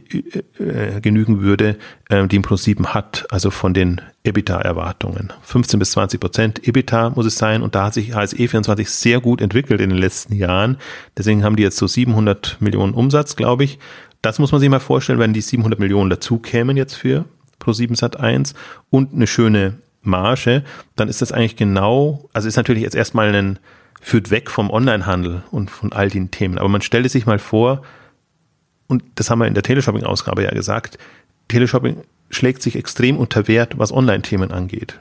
[0.59, 1.78] äh, genügen würde,
[2.09, 5.34] äh, die im Pro7 hat, also von den EBITDA-Erwartungen.
[5.41, 9.20] 15 bis 20 Prozent EBITDA muss es sein und da hat sich HSE 24 sehr
[9.20, 10.78] gut entwickelt in den letzten Jahren.
[11.18, 13.80] Deswegen haben die jetzt so 700 Millionen Umsatz, glaube ich,
[14.22, 17.26] das muss man sich mal vorstellen, wenn die 700 Millionen dazu kämen jetzt für
[17.61, 18.53] Pro7 Sat 1
[18.89, 20.63] und eine schöne Marge,
[20.95, 23.59] dann ist das eigentlich genau, also ist natürlich jetzt erstmal ein,
[24.01, 26.57] führt weg vom Onlinehandel und von all den Themen.
[26.57, 27.82] Aber man stelle sich mal vor,
[28.88, 30.98] und das haben wir in der Teleshopping-Ausgabe ja gesagt,
[31.48, 31.98] Teleshopping
[32.30, 35.00] schlägt sich extrem unter Wert, was Online-Themen angeht.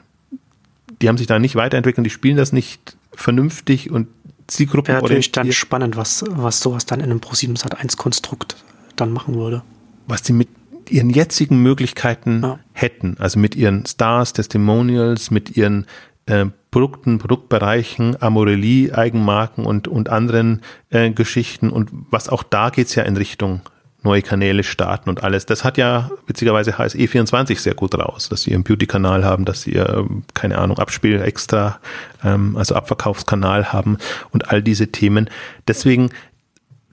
[1.01, 4.07] Die haben sich da nicht weiterentwickelt, die spielen das nicht vernünftig und
[4.47, 4.93] Zielgruppen.
[4.93, 8.55] Wäre natürlich dann spannend, was, was sowas dann in einem Pro7 Sat 1 Konstrukt
[8.95, 9.63] dann machen würde.
[10.07, 10.47] Was sie mit
[10.89, 12.59] ihren jetzigen Möglichkeiten ja.
[12.71, 15.85] hätten, also mit ihren Stars, Testimonials, mit ihren
[16.27, 22.95] äh, Produkten, Produktbereichen, Amorelie, Eigenmarken und, und anderen äh, Geschichten und was auch da geht's
[22.95, 23.61] ja in Richtung
[24.07, 25.45] neue Kanäle starten und alles.
[25.45, 29.73] Das hat ja witzigerweise HSE24 sehr gut raus, dass sie ihren Beauty-Kanal haben, dass sie,
[29.75, 30.03] äh,
[30.33, 31.79] keine Ahnung, Abspiel extra,
[32.23, 33.97] ähm, also Abverkaufskanal haben
[34.31, 35.29] und all diese Themen.
[35.67, 36.09] Deswegen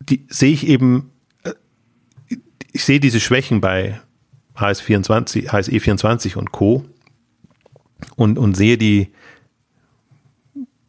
[0.01, 1.11] die, sehe ich eben
[2.75, 4.01] ich sehe diese Schwächen bei
[4.57, 6.85] HS24, HSE24 und Co.
[8.17, 9.13] und, und sehe die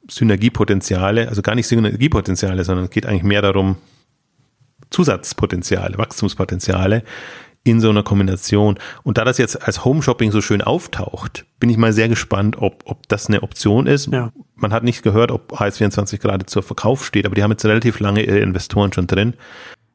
[0.09, 3.77] Synergiepotenziale, also gar nicht Synergiepotenziale, sondern es geht eigentlich mehr darum,
[4.89, 7.03] Zusatzpotenziale, Wachstumspotenziale
[7.65, 8.77] in so einer Kombination.
[9.03, 12.57] Und da das jetzt als Home Shopping so schön auftaucht, bin ich mal sehr gespannt,
[12.59, 14.07] ob, ob das eine Option ist.
[14.11, 14.31] Ja.
[14.55, 17.99] Man hat nicht gehört, ob HS24 gerade zur Verkauf steht, aber die haben jetzt relativ
[17.99, 19.33] lange ihre Investoren schon drin.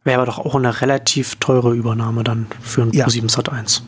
[0.02, 3.06] Wäre aber doch auch eine relativ teure Übernahme dann für ein ja.
[3.06, 3.82] Pro7 Sat1.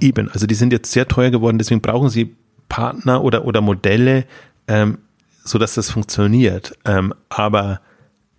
[0.00, 2.36] Eben, also die sind jetzt sehr teuer geworden, deswegen brauchen sie
[2.68, 4.26] Partner oder, oder Modelle,
[4.68, 4.98] ähm,
[5.42, 6.76] so dass das funktioniert.
[6.84, 7.80] Ähm, aber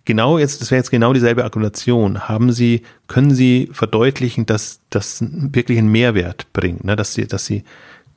[0.06, 2.28] genau jetzt, das wäre jetzt genau dieselbe Argumentation.
[2.28, 6.96] Haben Sie, können Sie verdeutlichen, dass das wirklich einen Mehrwert bringt, ne?
[6.96, 7.64] dass Sie, dass Sie,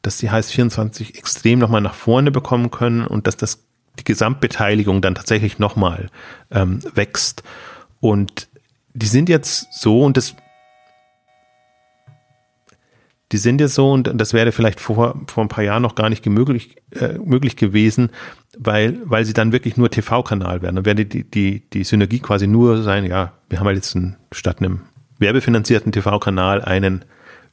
[0.01, 3.63] dass Sie HS24 extrem nochmal nach vorne bekommen können und dass das
[3.99, 6.09] die Gesamtbeteiligung dann tatsächlich nochmal
[6.51, 7.43] ähm, wächst.
[7.99, 8.47] Und
[8.93, 10.35] die sind jetzt so, und das
[13.31, 16.09] die sind jetzt so, und das wäre vielleicht vor, vor ein paar Jahren noch gar
[16.09, 18.09] nicht möglich, äh, möglich gewesen,
[18.57, 20.75] weil, weil sie dann wirklich nur TV-Kanal werden.
[20.77, 24.17] Dann wäre die, die, die Synergie quasi nur sein, ja, wir haben halt jetzt einen,
[24.31, 24.81] statt einem
[25.19, 27.05] werbefinanzierten TV-Kanal einen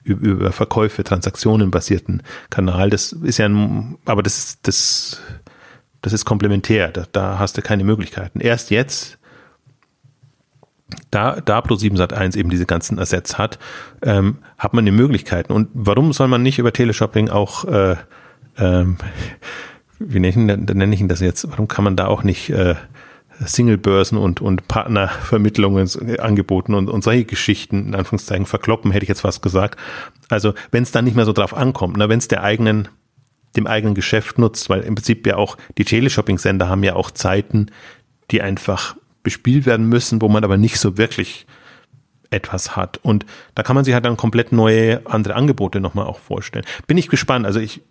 [0.05, 2.91] über Verkäufe, Transaktionen basierten Kanal.
[2.91, 5.21] Das ist ja ein, aber das ist, das,
[6.01, 6.93] das ist komplementär.
[6.93, 8.39] Da, da hast du keine Möglichkeiten.
[8.41, 9.19] Erst jetzt
[11.11, 13.59] da, da Pro7 Sat1 eben diese ganzen Assets hat,
[14.03, 15.53] ähm, hat man die Möglichkeiten.
[15.53, 17.97] Und warum soll man nicht über Teleshopping auch, äh,
[18.59, 18.99] ähm,
[19.99, 22.75] wie nenne ich, ihn das jetzt, warum kann man da auch nicht äh,
[23.45, 25.89] Single-Börsen und, und Partnervermittlungen
[26.19, 29.79] angeboten und, und solche Geschichten in Anführungszeichen verkloppen, hätte ich jetzt fast gesagt.
[30.29, 32.89] Also wenn es dann nicht mehr so drauf ankommt, ne, wenn es der eigenen
[33.57, 37.71] dem eigenen Geschäft nutzt, weil im Prinzip ja auch die Teleshopping-Sender haben ja auch Zeiten,
[38.31, 41.47] die einfach bespielt werden müssen, wo man aber nicht so wirklich
[42.31, 42.99] etwas hat.
[42.99, 46.65] Und da kann man sich halt dann komplett neue, andere Angebote nochmal auch vorstellen.
[46.87, 47.47] Bin ich gespannt.
[47.47, 47.83] Also ich,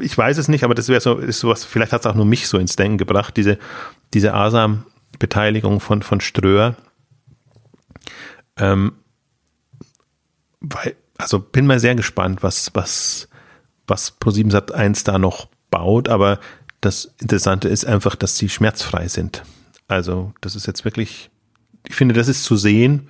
[0.00, 2.24] ich weiß es nicht, aber das wäre so, ist sowas, vielleicht hat es auch nur
[2.24, 3.58] mich so ins Denken gebracht, diese,
[4.12, 6.76] diese ASAM-Beteiligung von, von Ströer.
[8.56, 8.92] Ähm,
[10.60, 13.28] weil, also bin mal sehr gespannt, was, was,
[13.86, 16.38] was Pro7 Sat 1 da noch baut, aber
[16.80, 19.42] das Interessante ist einfach, dass sie schmerzfrei sind.
[19.88, 21.30] Also, das ist jetzt wirklich,
[21.86, 23.08] ich finde, das ist zu sehen.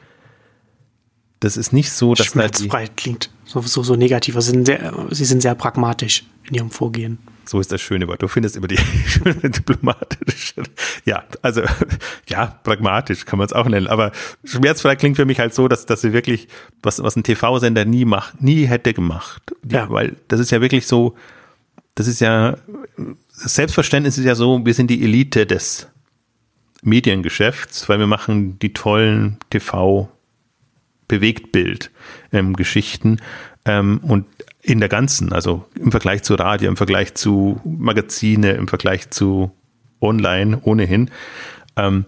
[1.44, 4.34] Das ist nicht so, dass Schmerzfrei klingt so, so, so negativ.
[4.36, 7.18] Sie sind, sehr, sie sind sehr pragmatisch in ihrem Vorgehen.
[7.44, 8.22] So ist das schöne Wort.
[8.22, 10.62] Du findest immer die schöne diplomatische.
[11.04, 11.62] Ja, also,
[12.28, 13.88] ja, pragmatisch kann man es auch nennen.
[13.88, 14.12] Aber
[14.44, 16.48] schmerzfrei klingt für mich halt so, dass, dass sie wirklich,
[16.82, 19.54] was, was ein TV-Sender nie macht, nie hätte gemacht.
[19.68, 19.90] Ja.
[19.90, 21.14] Weil das ist ja wirklich so,
[21.94, 22.56] das ist ja,
[22.96, 25.88] das Selbstverständnis ist ja so, wir sind die Elite des,
[26.84, 30.10] Mediengeschäfts, weil wir machen die tollen TV
[31.18, 31.90] Bewegtbild
[32.32, 32.56] ähm,
[33.66, 34.26] ähm, und
[34.62, 39.50] in der ganzen, also im Vergleich zu Radio, im Vergleich zu Magazine, im Vergleich zu
[40.00, 41.10] Online ohnehin.
[41.76, 42.04] Ähm,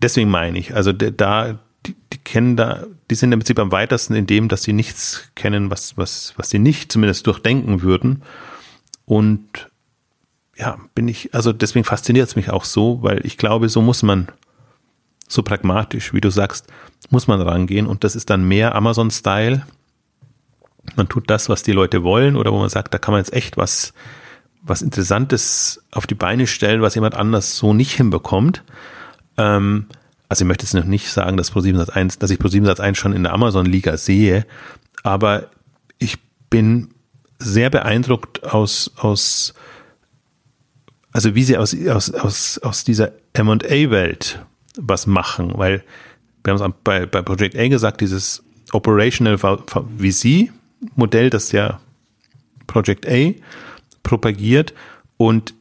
[0.00, 4.14] deswegen meine ich, also da die, die kennen da, die sind im Prinzip am weitesten
[4.14, 8.22] in dem, dass sie nichts kennen, was was was sie nicht zumindest durchdenken würden
[9.04, 9.68] und
[10.58, 14.02] ja, bin ich, also deswegen fasziniert es mich auch so, weil ich glaube, so muss
[14.02, 14.28] man,
[15.28, 16.66] so pragmatisch, wie du sagst,
[17.10, 19.64] muss man rangehen und das ist dann mehr Amazon-Style.
[20.96, 23.32] Man tut das, was die Leute wollen oder wo man sagt, da kann man jetzt
[23.32, 23.92] echt was,
[24.62, 28.64] was Interessantes auf die Beine stellen, was jemand anders so nicht hinbekommt.
[29.36, 29.86] Ähm,
[30.28, 32.80] also ich möchte jetzt noch nicht sagen, dass Pro7 Sat 1, dass ich Pro7 Sat
[32.80, 34.46] 1 schon in der Amazon-Liga sehe,
[35.02, 35.48] aber
[35.98, 36.18] ich
[36.50, 36.88] bin
[37.38, 39.54] sehr beeindruckt aus, aus
[41.12, 44.44] also wie sie aus, aus, aus, aus dieser M&A-Welt
[44.78, 45.84] was machen, weil
[46.44, 51.80] wir haben es bei, bei Project A gesagt, dieses Operational VC-Modell, das ja
[52.66, 53.32] Project A
[54.02, 54.72] propagiert
[55.16, 55.54] und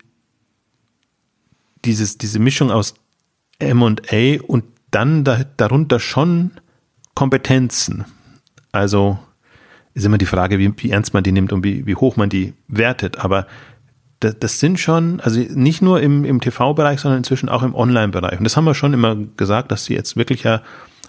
[1.86, 2.95] dieses, diese Mischung aus
[3.59, 6.51] M&A und dann da, darunter schon
[7.15, 8.05] Kompetenzen.
[8.72, 9.20] Also
[9.93, 12.30] ist immer die Frage, wie, wie ernst man die nimmt und wie, wie hoch man
[12.30, 13.18] die wertet.
[13.18, 13.47] Aber
[14.20, 18.39] das, das sind schon, also nicht nur im, im TV-Bereich, sondern inzwischen auch im Online-Bereich.
[18.39, 20.61] Und das haben wir schon immer gesagt, dass sie jetzt wirklich ja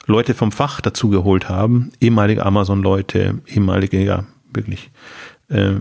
[0.07, 4.91] Leute vom Fach dazugeholt haben, ehemalige Amazon-Leute, ehemalige, ja, wirklich
[5.49, 5.75] äh,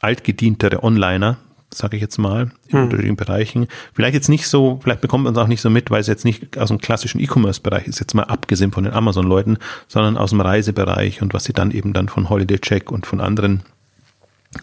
[0.00, 1.38] altgedientere Onliner,
[1.72, 2.84] sage ich jetzt mal, in hm.
[2.84, 3.66] unterschiedlichen Bereichen.
[3.92, 6.24] Vielleicht jetzt nicht so, vielleicht bekommt man es auch nicht so mit, weil es jetzt
[6.24, 9.58] nicht aus dem klassischen E-Commerce-Bereich ist, jetzt mal abgesehen von den Amazon-Leuten,
[9.88, 13.20] sondern aus dem Reisebereich und was sie dann eben dann von Holiday Check und von
[13.20, 13.62] anderen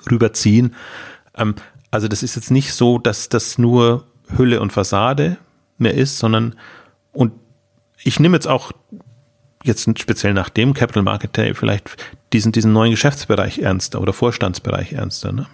[0.09, 0.75] rüberziehen.
[1.35, 1.55] Ähm,
[1.93, 5.37] also das ist jetzt nicht so, dass das nur Hülle und Fassade
[5.77, 6.55] mehr ist, sondern
[7.11, 7.33] und
[8.03, 8.71] ich nehme jetzt auch
[9.63, 11.95] jetzt speziell nach dem Capital Market Day vielleicht
[12.33, 15.45] diesen, diesen neuen Geschäftsbereich ernster oder Vorstandsbereich ernster, ne?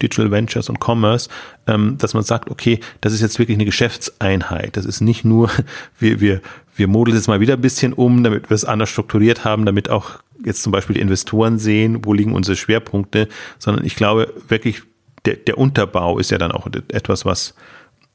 [0.00, 1.28] Digital Ventures und Commerce,
[1.66, 4.76] ähm, dass man sagt, okay, das ist jetzt wirklich eine Geschäftseinheit.
[4.76, 5.50] Das ist nicht nur,
[5.98, 6.40] wir, wir,
[6.76, 9.90] wir modeln es mal wieder ein bisschen um, damit wir es anders strukturiert haben, damit
[9.90, 13.26] auch jetzt zum Beispiel die Investoren sehen, wo liegen unsere Schwerpunkte,
[13.58, 14.82] sondern ich glaube wirklich,
[15.28, 17.54] der, der Unterbau ist ja dann auch etwas, was,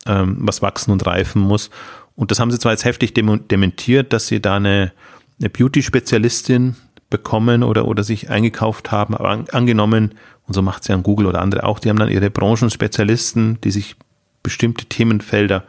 [0.08, 1.70] ähm, was wachsen und reifen muss.
[2.16, 4.92] Und das haben sie zwar jetzt heftig dementiert, dass sie da eine,
[5.40, 6.76] eine Beauty-Spezialistin
[7.10, 10.16] bekommen oder, oder sich eingekauft haben, aber an, angenommen,
[10.48, 13.72] und so macht es ja Google oder andere auch, die haben dann ihre Branchenspezialisten, die
[13.72, 13.96] sich
[14.42, 15.64] bestimmte Themenfelder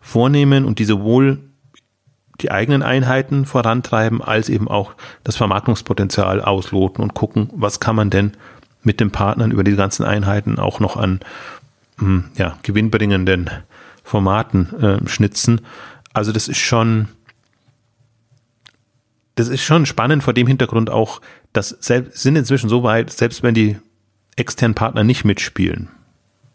[0.00, 1.38] vornehmen und die sowohl
[2.40, 8.10] die eigenen Einheiten vorantreiben, als eben auch das Vermarktungspotenzial ausloten und gucken, was kann man
[8.10, 8.32] denn
[8.82, 11.20] mit den Partnern über die ganzen Einheiten auch noch an
[11.98, 13.50] hm, ja, gewinnbringenden
[14.02, 15.60] Formaten äh, schnitzen.
[16.12, 17.08] Also das ist schon,
[19.34, 21.20] das ist schon spannend vor dem Hintergrund auch,
[21.52, 23.78] dass selbst, sind inzwischen so weit, selbst wenn die
[24.36, 25.88] externen Partner nicht mitspielen,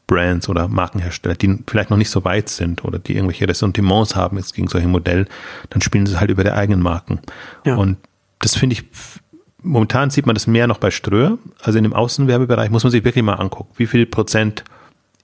[0.08, 4.38] Brands oder Markenhersteller, die vielleicht noch nicht so weit sind oder die irgendwelche Ressentiments haben
[4.38, 5.26] jetzt gegen solche Modelle,
[5.70, 7.20] dann spielen sie halt über die eigenen Marken.
[7.66, 7.76] Ja.
[7.76, 7.98] Und
[8.40, 8.86] das finde ich,
[9.62, 13.04] momentan sieht man das mehr noch bei Ströer, also in dem Außenwerbebereich muss man sich
[13.04, 14.64] wirklich mal angucken, wie viel Prozent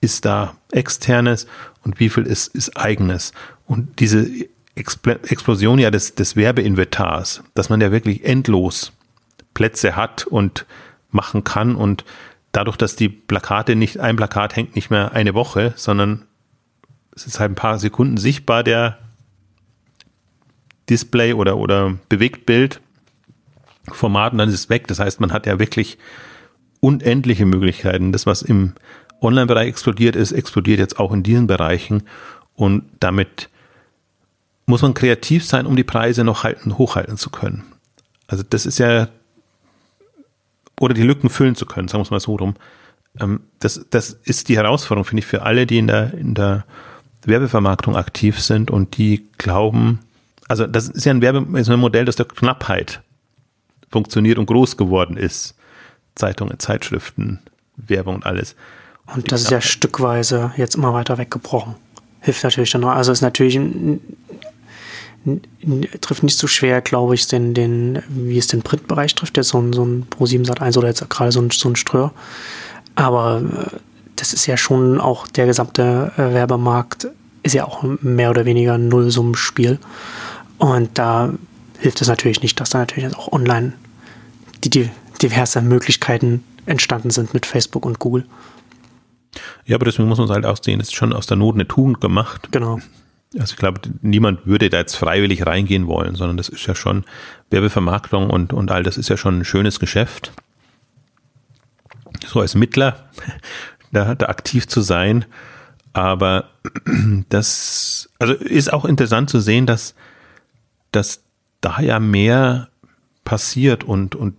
[0.01, 1.47] ist da externes
[1.83, 3.31] und wie viel ist, ist eigenes.
[3.65, 4.27] Und diese
[4.75, 8.91] Explosion ja des, des Werbeinventars, dass man ja wirklich endlos
[9.53, 10.65] Plätze hat und
[11.11, 12.03] machen kann und
[12.51, 16.23] dadurch, dass die Plakate nicht, ein Plakat hängt nicht mehr eine Woche, sondern
[17.15, 18.97] es ist halt ein paar Sekunden sichtbar, der
[20.89, 22.81] Display oder, oder Bewegtbild
[23.91, 24.87] Format und dann ist es weg.
[24.87, 25.97] Das heißt, man hat ja wirklich
[26.79, 28.11] unendliche Möglichkeiten.
[28.11, 28.73] Das, was im
[29.21, 32.03] Online-Bereich explodiert ist, explodiert jetzt auch in diesen Bereichen
[32.55, 33.49] und damit
[34.65, 37.63] muss man kreativ sein, um die Preise noch halten, hochhalten zu können.
[38.27, 39.07] Also das ist ja
[40.79, 42.55] oder die Lücken füllen zu können, sagen wir es mal so rum.
[43.19, 46.65] Ähm, das, das ist die Herausforderung, finde ich, für alle, die in der, in der
[47.25, 49.99] Werbevermarktung aktiv sind und die glauben,
[50.47, 53.01] also das ist ja ein Werbe, ist ein Modell, das der Knappheit
[53.93, 55.55] funktioniert und groß geworden ist.
[56.15, 57.39] Zeitungen, Zeitschriften,
[57.77, 58.55] Werbung und alles.
[59.15, 61.75] Und das ist ja stückweise jetzt immer weiter weggebrochen.
[62.21, 62.89] Hilft natürlich dann noch.
[62.89, 63.59] Also ist natürlich
[66.01, 69.59] trifft nicht so schwer, glaube ich, den, den, wie es den Printbereich trifft, jetzt so
[69.59, 72.11] ein, so ein Pro7 Sat 1 oder jetzt gerade so ein, so ein Ströer.
[72.95, 73.77] Aber äh,
[74.15, 77.07] das ist ja schon auch der gesamte äh, Werbemarkt
[77.43, 79.77] ist ja auch mehr oder weniger ein Nullsummenspiel.
[80.57, 81.33] Und da
[81.79, 83.73] hilft es natürlich nicht, dass da natürlich jetzt auch online
[84.69, 84.89] die,
[85.21, 88.25] diverse Möglichkeiten entstanden sind mit Facebook und Google.
[89.65, 91.55] Ja, aber deswegen muss man es halt auch sehen, es ist schon aus der Not
[91.55, 92.49] eine Tugend gemacht.
[92.51, 92.79] Genau.
[93.39, 97.03] Also ich glaube, niemand würde da jetzt freiwillig reingehen wollen, sondern das ist ja schon
[97.49, 100.33] Werbevermarktung und, und all das ist ja schon ein schönes Geschäft.
[102.27, 103.09] So als Mittler
[103.91, 105.25] da, da aktiv zu sein.
[105.93, 106.49] Aber
[107.29, 109.95] das, also ist auch interessant zu sehen, dass,
[110.91, 111.23] dass
[111.61, 112.69] da ja mehr
[113.23, 114.35] passiert und, und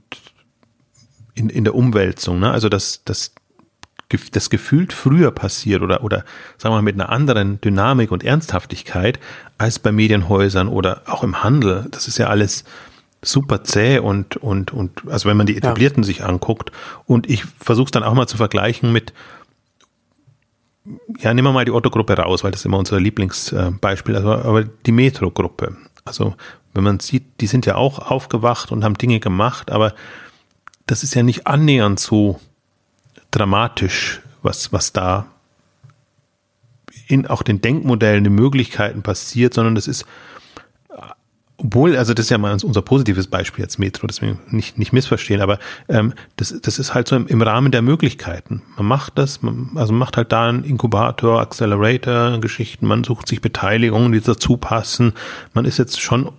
[1.35, 2.51] in, in der Umwälzung, ne?
[2.51, 3.35] Also dass, dass
[4.30, 6.24] das gefühlt früher passiert oder, oder
[6.59, 9.18] sagen wir mal mit einer anderen Dynamik und Ernsthaftigkeit
[9.59, 11.87] als bei Medienhäusern oder auch im Handel.
[11.91, 12.64] Das ist ja alles
[13.22, 16.07] super zäh und, und, und, also wenn man die Etablierten ja.
[16.07, 16.70] sich anguckt
[17.07, 19.12] und ich versuche es dann auch mal zu vergleichen mit,
[21.18, 24.64] ja, nehmen wir mal die Otto-Gruppe raus, weil das ist immer unser Lieblingsbeispiel, also, aber
[24.64, 25.76] die Metro-Gruppe.
[26.05, 26.35] Also,
[26.75, 29.95] wenn man sieht, die sind ja auch aufgewacht und haben Dinge gemacht, aber
[30.87, 32.41] das ist ja nicht annähernd so
[33.31, 35.27] dramatisch, was, was da
[37.09, 40.05] in auch den Denkmodellen, den Möglichkeiten passiert, sondern das ist,
[41.57, 45.41] obwohl, also das ist ja mal unser positives Beispiel jetzt Metro, deswegen nicht, nicht missverstehen,
[45.41, 48.63] aber ähm, das, das ist halt so im, im Rahmen der Möglichkeiten.
[48.77, 53.41] Man macht das, man, also macht halt da einen Inkubator, Accelerator, Geschichten, man sucht sich
[53.41, 55.13] Beteiligungen, die dazu passen.
[55.53, 56.33] Man ist jetzt schon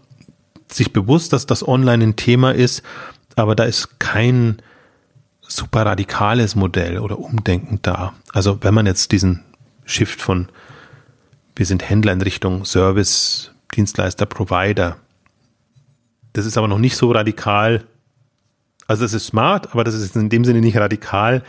[0.69, 2.83] sich bewusst, dass das online ein Thema ist,
[3.35, 4.61] aber da ist kein
[5.41, 8.13] super radikales Modell oder Umdenken da.
[8.33, 9.43] Also wenn man jetzt diesen
[9.85, 10.49] Shift von
[11.55, 14.97] wir sind Händler in Richtung Service, Dienstleister, Provider,
[16.35, 17.85] das ist aber noch nicht so radikal.
[18.87, 21.43] Also das ist smart, aber das ist in dem Sinne nicht radikal,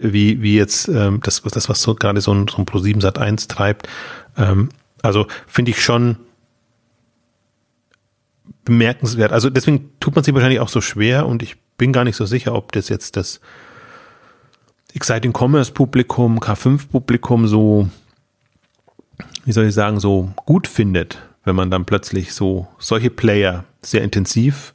[0.00, 3.18] wie, wie jetzt ähm, das, das, was so gerade so ein, so ein Pro7 Sat
[3.18, 3.86] 1 treibt.
[4.38, 4.70] Ähm,
[5.02, 6.16] also finde ich schon
[8.64, 9.32] bemerkenswert.
[9.32, 12.24] Also deswegen tut man sich wahrscheinlich auch so schwer und ich bin gar nicht so
[12.24, 13.40] sicher, ob das jetzt das
[14.94, 17.88] Exciting Commerce Publikum, K5 Publikum so,
[19.44, 24.02] wie soll ich sagen, so gut findet, wenn man dann plötzlich so solche Player sehr
[24.02, 24.74] intensiv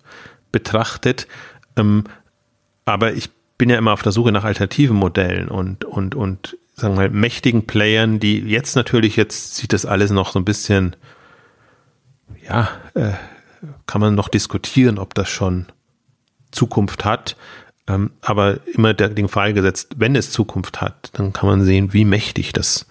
[0.51, 1.27] betrachtet.
[1.75, 2.05] Ähm,
[2.85, 6.95] aber ich bin ja immer auf der Suche nach alternativen Modellen und, und, und, sagen
[6.95, 10.95] wir mal, mächtigen Playern, die jetzt natürlich, jetzt sieht das alles noch so ein bisschen
[12.47, 13.13] ja, äh,
[13.85, 15.65] kann man noch diskutieren, ob das schon
[16.51, 17.35] Zukunft hat.
[17.87, 21.93] Ähm, aber immer der, den Fall gesetzt, wenn es Zukunft hat, dann kann man sehen,
[21.93, 22.87] wie mächtig das,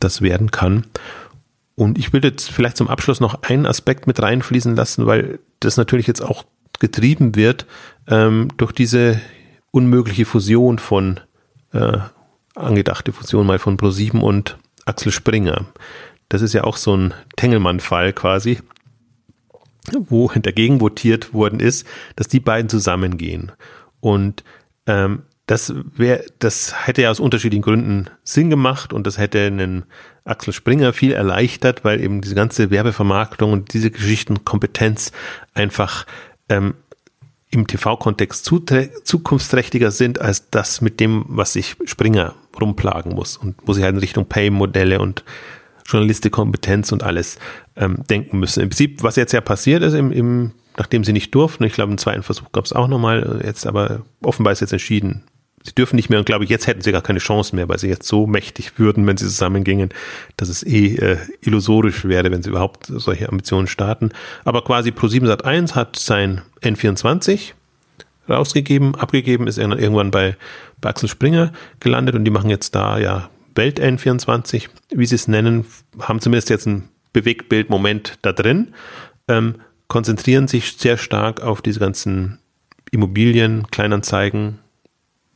[0.00, 0.86] das werden kann.
[1.82, 5.76] Und ich will jetzt vielleicht zum Abschluss noch einen Aspekt mit reinfließen lassen, weil das
[5.76, 6.44] natürlich jetzt auch
[6.78, 7.66] getrieben wird
[8.06, 9.20] ähm, durch diese
[9.72, 11.18] unmögliche Fusion von
[11.72, 11.98] äh,
[12.54, 15.66] angedachte Fusion mal von Pro7 und Axel Springer.
[16.28, 18.60] Das ist ja auch so ein Tengelmann-Fall quasi,
[19.92, 23.50] wo dagegen votiert worden ist, dass die beiden zusammengehen.
[23.98, 24.44] Und
[24.86, 29.84] ähm, das wäre, das hätte ja aus unterschiedlichen Gründen Sinn gemacht und das hätte einen
[30.24, 35.12] Axel Springer viel erleichtert, weil eben diese ganze Werbevermarktung und diese Geschichten Kompetenz
[35.54, 36.06] einfach
[36.48, 36.74] ähm,
[37.50, 38.50] im TV-Kontext
[39.04, 43.94] zukunftsträchtiger sind als das mit dem, was sich Springer rumplagen muss und wo sie halt
[43.94, 45.22] in Richtung Pay-Modelle und
[45.86, 47.38] Journalistikkompetenz und alles
[47.76, 48.62] ähm, denken müssen.
[48.62, 51.90] Im Prinzip, was jetzt ja passiert ist, im, im, nachdem sie nicht durften, ich glaube,
[51.90, 55.24] einen zweiten Versuch gab es auch nochmal, jetzt aber offenbar ist jetzt entschieden,
[55.62, 57.78] sie dürfen nicht mehr und glaube ich, jetzt hätten sie gar keine Chance mehr, weil
[57.78, 59.90] sie jetzt so mächtig würden, wenn sie zusammengingen,
[60.36, 64.10] dass es eh äh, illusorisch wäre, wenn sie überhaupt solche Ambitionen starten.
[64.44, 67.52] Aber quasi Pro7 Sat1 hat sein N24
[68.28, 70.36] rausgegeben, abgegeben, ist irgendwann bei,
[70.80, 75.28] bei Axel Springer gelandet und die machen jetzt da ja Welt N24, wie sie es
[75.28, 75.66] nennen,
[76.00, 78.74] haben zumindest jetzt ein Bewegtbild-Moment da drin,
[79.28, 79.56] ähm,
[79.88, 82.38] konzentrieren sich sehr stark auf diese ganzen
[82.90, 84.58] Immobilien, Kleinanzeigen,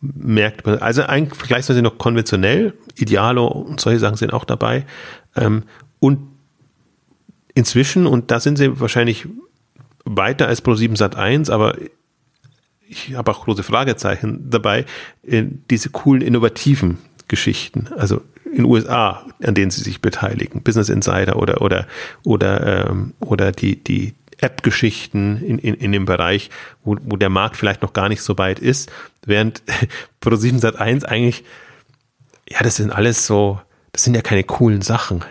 [0.00, 4.84] Märkte, also eigentlich vergleichsweise noch konventionell, Idealo und solche Sachen sind auch dabei.
[5.34, 5.64] Ähm,
[5.98, 6.18] und
[7.54, 9.26] inzwischen, und da sind sie wahrscheinlich
[10.04, 11.76] weiter als Pro7 Sat 1, aber
[12.88, 14.84] ich habe auch große Fragezeichen dabei,
[15.24, 21.36] diese coolen, innovativen Geschichten, also in den USA, an denen sie sich beteiligen, Business Insider
[21.36, 21.86] oder oder
[22.22, 26.50] oder ähm, oder die die App-Geschichten in, in, in dem Bereich,
[26.84, 28.90] wo, wo der Markt vielleicht noch gar nicht so weit ist,
[29.24, 29.62] während
[30.22, 31.44] Pro7 Sat 1 eigentlich,
[32.48, 33.60] ja, das sind alles so,
[33.92, 35.24] das sind ja keine coolen Sachen.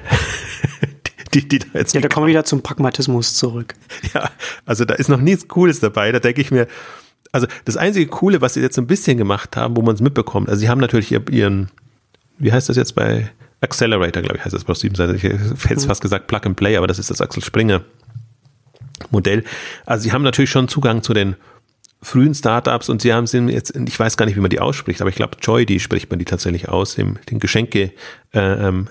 [1.33, 3.75] die, die da jetzt ja, da kommen wir wieder zum Pragmatismus zurück.
[4.13, 4.29] Ja,
[4.65, 6.11] also da ist noch nichts Cooles dabei.
[6.11, 6.67] Da denke ich mir,
[7.31, 10.01] also das einzige Coole, was sie jetzt so ein bisschen gemacht haben, wo man es
[10.01, 11.69] mitbekommt, also sie haben natürlich ihren,
[12.37, 13.29] wie heißt das jetzt bei
[13.61, 15.13] Accelerator, glaube ich, heißt das Pro7 Sat.
[15.15, 15.39] Ich hätte
[15.69, 15.87] jetzt mhm.
[15.87, 17.81] fast gesagt Plug and Play, aber das ist das Axel Springer
[19.11, 19.43] Modell.
[19.85, 21.35] Also sie haben natürlich schon Zugang zu den
[22.01, 25.01] frühen Startups und sie haben sie jetzt, ich weiß gar nicht, wie man die ausspricht,
[25.01, 27.93] aber ich glaube, Joy, die spricht man die tatsächlich aus, im, den Geschenke-App,
[28.33, 28.87] äh, ähm,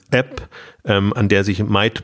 [0.84, 2.02] ähm, an der sich Might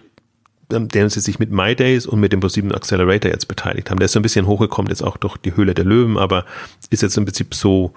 [0.73, 3.99] der sie sich mit MyDays und mit dem ProSieben Accelerator jetzt beteiligt haben.
[3.99, 6.45] Der ist so ein bisschen hochgekommen, jetzt auch durch die Höhle der Löwen, aber
[6.91, 7.93] ist jetzt im Prinzip so,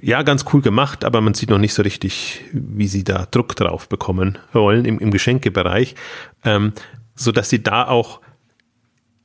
[0.00, 3.56] ja, ganz cool gemacht, aber man sieht noch nicht so richtig, wie sie da Druck
[3.56, 5.96] drauf bekommen wollen im, im Geschenkebereich,
[6.44, 6.72] ähm,
[7.16, 8.20] so dass sie da auch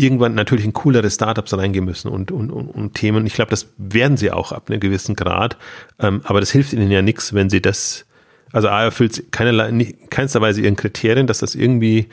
[0.04, 3.26] irgendwann natürlich in coolere Startups reingehen müssen und, und, und, und Themen.
[3.26, 5.58] Ich glaube, das werden sie auch ab einem gewissen Grad.
[6.00, 8.06] Ähm, aber das hilft ihnen ja nichts, wenn sie das,
[8.52, 12.08] also A erfüllt keinerlei, keinster Weise ihren Kriterien, dass das irgendwie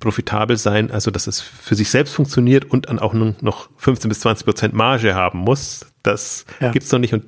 [0.00, 4.20] profitabel sein, also dass es für sich selbst funktioniert und dann auch noch 15 bis
[4.20, 5.86] 20 Prozent Marge haben muss.
[6.02, 6.70] Das ja.
[6.70, 7.24] gibt's noch nicht und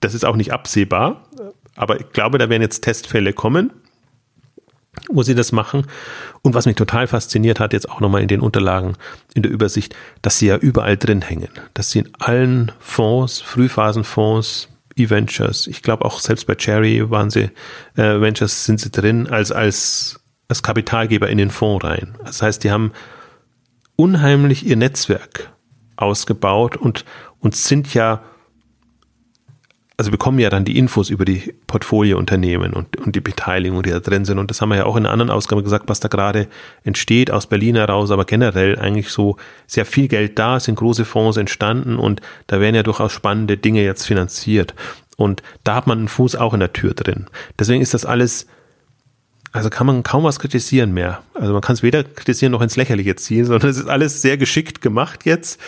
[0.00, 1.28] das ist auch nicht absehbar.
[1.76, 3.72] Aber ich glaube, da werden jetzt Testfälle kommen
[5.08, 5.86] wo sie das machen.
[6.42, 8.94] Und was mich total fasziniert hat, jetzt auch nochmal in den Unterlagen,
[9.34, 11.48] in der Übersicht, dass sie ja überall drin hängen.
[11.74, 17.50] Dass sie in allen Fonds, Frühphasenfonds, E-Ventures, ich glaube auch selbst bei Cherry waren sie,
[17.96, 22.16] äh, Ventures sind sie drin, als, als, als Kapitalgeber in den Fonds rein.
[22.24, 22.92] Das heißt, die haben
[23.96, 25.52] unheimlich ihr Netzwerk
[25.96, 27.04] ausgebaut und,
[27.40, 28.22] und sind ja
[29.98, 33.98] also bekommen ja dann die Infos über die Portfoliounternehmen und, und die Beteiligung, die da
[33.98, 34.38] drin sind.
[34.38, 36.46] Und das haben wir ja auch in einer anderen Ausgabe gesagt, was da gerade
[36.84, 39.36] entsteht aus Berlin heraus, aber generell eigentlich so
[39.66, 43.82] sehr viel Geld da, sind große Fonds entstanden und da werden ja durchaus spannende Dinge
[43.82, 44.72] jetzt finanziert.
[45.16, 47.26] Und da hat man einen Fuß auch in der Tür drin.
[47.58, 48.46] Deswegen ist das alles,
[49.50, 51.22] also kann man kaum was kritisieren mehr.
[51.34, 54.36] Also man kann es weder kritisieren noch ins Lächerliche ziehen, sondern es ist alles sehr
[54.36, 55.58] geschickt gemacht jetzt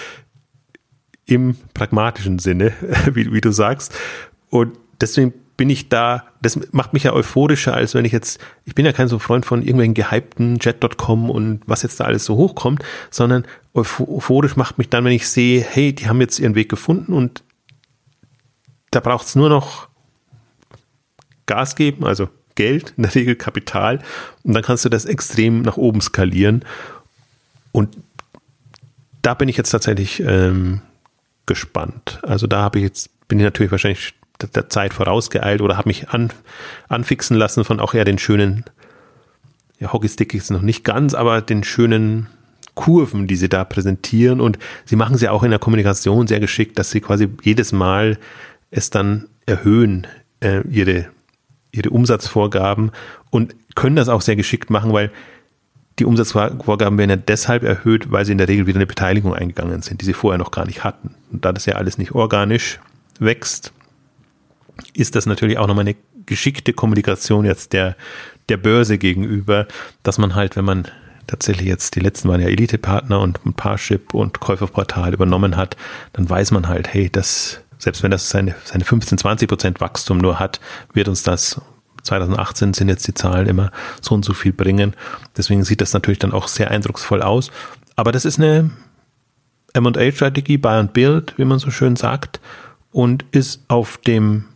[1.31, 2.72] im pragmatischen Sinne,
[3.12, 3.95] wie, wie du sagst.
[4.51, 8.74] Und deswegen bin ich da, das macht mich ja euphorischer, als wenn ich jetzt, ich
[8.74, 12.37] bin ja kein so Freund von irgendwelchen gehypten Jet.com und was jetzt da alles so
[12.37, 16.70] hochkommt, sondern euphorisch macht mich dann, wenn ich sehe, hey, die haben jetzt ihren Weg
[16.70, 17.45] gefunden und
[18.91, 19.89] da braucht es nur noch
[21.45, 24.01] Gas geben, also Geld, in der Regel Kapital,
[24.43, 26.64] und dann kannst du das extrem nach oben skalieren.
[27.72, 27.99] Und
[29.22, 30.81] da bin ich jetzt tatsächlich ähm,
[31.51, 32.20] gespannt.
[32.22, 34.14] Also da habe ich jetzt, bin ich natürlich wahrscheinlich
[34.55, 36.30] der Zeit vorausgeeilt oder habe mich an,
[36.88, 38.64] anfixen lassen von auch eher den schönen
[39.80, 42.28] ja, Hockeystick ist noch nicht ganz, aber den schönen
[42.74, 44.40] Kurven, die sie da präsentieren.
[44.40, 48.18] Und sie machen sie auch in der Kommunikation sehr geschickt, dass sie quasi jedes Mal
[48.70, 50.07] es dann erhöhen,
[50.40, 51.07] äh, ihre,
[51.72, 52.92] ihre Umsatzvorgaben
[53.30, 55.11] und können das auch sehr geschickt machen, weil
[56.01, 59.82] die Umsatzvorgaben werden ja deshalb erhöht, weil sie in der Regel wieder eine Beteiligung eingegangen
[59.82, 61.14] sind, die sie vorher noch gar nicht hatten.
[61.30, 62.80] Und da das ja alles nicht organisch
[63.18, 63.72] wächst,
[64.94, 67.96] ist das natürlich auch nochmal eine geschickte Kommunikation jetzt der,
[68.48, 69.66] der Börse gegenüber,
[70.03, 70.88] dass man halt, wenn man
[71.26, 75.76] tatsächlich jetzt, die letzten waren ja Elite-Partner und Parship und Käuferportal übernommen hat,
[76.14, 80.18] dann weiß man halt, hey, das, selbst wenn das seine, seine 15, 20 Prozent Wachstum
[80.18, 80.61] nur hat,
[80.94, 81.61] wird uns das
[82.03, 83.70] 2018 sind jetzt die Zahlen immer
[84.01, 84.94] so und so viel bringen.
[85.36, 87.51] Deswegen sieht das natürlich dann auch sehr eindrucksvoll aus.
[87.96, 88.70] Aber das ist eine
[89.74, 92.40] M&A-Strategie, Buy and Build, wie man so schön sagt,
[92.92, 94.46] und ist auf dem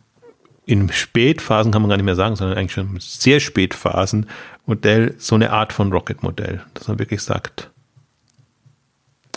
[0.67, 4.27] in Spätphasen kann man gar nicht mehr sagen, sondern eigentlich schon sehr Spätphasen
[4.67, 7.71] Modell so eine Art von Rocket-Modell, dass man wirklich sagt,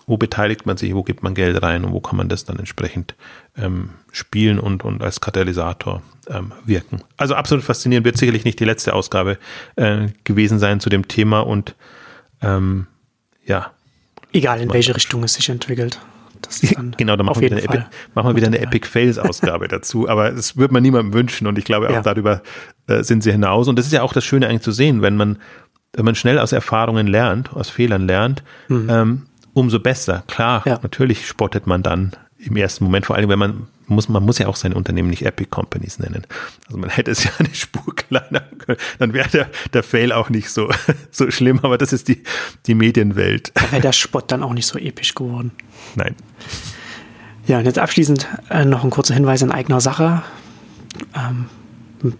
[0.06, 2.58] wo beteiligt man sich, wo gibt man Geld rein und wo kann man das dann
[2.60, 3.16] entsprechend
[3.58, 7.02] ähm, spielen und, und als Katalysator ähm, wirken.
[7.18, 9.38] Also absolut faszinierend, wird sicherlich nicht die letzte Ausgabe
[9.76, 11.76] äh, gewesen sein zu dem Thema und
[12.42, 12.88] ähm,
[13.46, 13.72] ja.
[14.34, 16.00] Egal in welche Richtung es sich entwickelt.
[16.98, 20.08] genau, da machen wir, wieder eine, Epi machen wir wieder eine Epic Fails Ausgabe dazu.
[20.08, 22.02] Aber das würde man niemandem wünschen und ich glaube auch ja.
[22.02, 22.42] darüber
[22.88, 23.68] äh, sind sie hinaus.
[23.68, 25.38] Und das ist ja auch das Schöne eigentlich zu sehen, wenn man,
[25.94, 28.88] wenn man schnell aus Erfahrungen lernt, aus Fehlern lernt, mhm.
[28.90, 29.22] ähm,
[29.54, 30.24] umso besser.
[30.28, 30.80] Klar, ja.
[30.82, 34.48] natürlich spottet man dann im ersten Moment, vor allem wenn man muss, man muss ja
[34.48, 36.24] auch sein Unternehmen nicht Epic Companies nennen.
[36.68, 40.30] Also man hätte es ja eine Spur kleiner können, dann wäre der, der Fail auch
[40.30, 40.70] nicht so,
[41.12, 42.24] so schlimm, aber das ist die,
[42.66, 43.52] die Medienwelt.
[43.56, 45.52] Da wäre der Spott dann auch nicht so episch geworden.
[45.96, 46.16] Nein.
[47.48, 50.22] Ja, und jetzt abschließend äh, noch ein kurzer Hinweis in eigener Sache.
[51.16, 51.46] Ähm,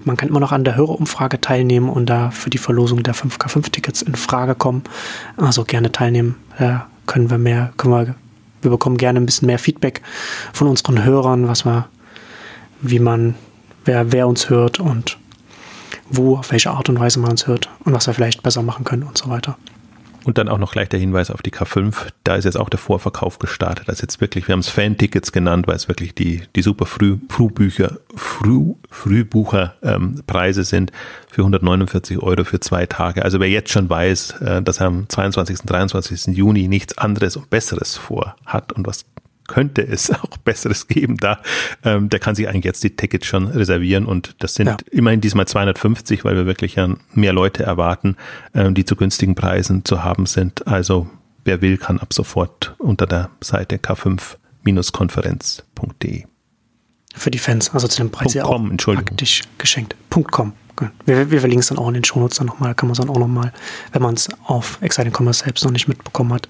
[0.06, 4.02] man kann immer noch an der Hörerumfrage teilnehmen und da für die Verlosung der 5K5-Tickets
[4.02, 4.84] in Frage kommen.
[5.36, 6.36] Also gerne teilnehmen.
[6.58, 8.16] Da können wir mehr, können wir
[8.62, 10.02] wir bekommen gerne ein bisschen mehr Feedback
[10.54, 11.88] von unseren Hörern, was wir,
[12.82, 13.36] wie man,
[13.86, 15.18] wer, wer uns hört und
[16.10, 18.86] wo, auf welche Art und Weise man uns hört und was wir vielleicht besser machen
[18.86, 19.58] können und so weiter.
[20.28, 21.96] Und dann auch noch gleich der Hinweis auf die K5.
[22.26, 23.88] Da ist jetzt auch der Vorverkauf gestartet.
[23.88, 26.86] Das ist jetzt wirklich, wir haben es Fan-Tickets genannt, weil es wirklich die, die super
[26.86, 30.92] Früh, Frühbücher, Früh, Frühbucherpreise ähm, sind
[31.30, 33.24] für 149 Euro für zwei Tage.
[33.24, 35.60] Also wer jetzt schon weiß, äh, dass er am 22.
[35.60, 36.36] 23.
[36.36, 39.06] Juni nichts anderes und Besseres vorhat und was
[39.48, 41.42] könnte es auch Besseres geben da.
[41.84, 44.78] Ähm, der kann sich eigentlich jetzt die Tickets schon reservieren und das sind ja.
[44.92, 48.16] immerhin diesmal 250, weil wir wirklich ja mehr Leute erwarten,
[48.54, 50.68] ähm, die zu günstigen Preisen zu haben sind.
[50.68, 51.10] Also
[51.46, 56.26] wer will, kann ab sofort unter der Seite k5-konferenz.de.
[57.16, 59.96] Für die Fans, also zu dem Preis ja auch praktisch geschenkt.
[60.10, 60.54] .com.
[61.06, 63.10] Wir, wir verlinken es dann auch in den Shownotes dann nochmal, kann man es dann
[63.10, 63.54] auch nochmal,
[63.92, 66.50] wenn man es auf Exciting Commerce selbst noch nicht mitbekommen hat,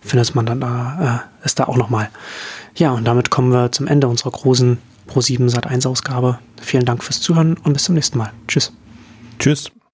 [0.00, 2.10] findet man dann da, äh, es da auch nochmal.
[2.76, 6.38] Ja, und damit kommen wir zum Ende unserer großen Pro7 Sat1 Ausgabe.
[6.60, 8.32] Vielen Dank fürs Zuhören und bis zum nächsten Mal.
[8.46, 8.72] Tschüss.
[9.38, 9.70] Tschüss.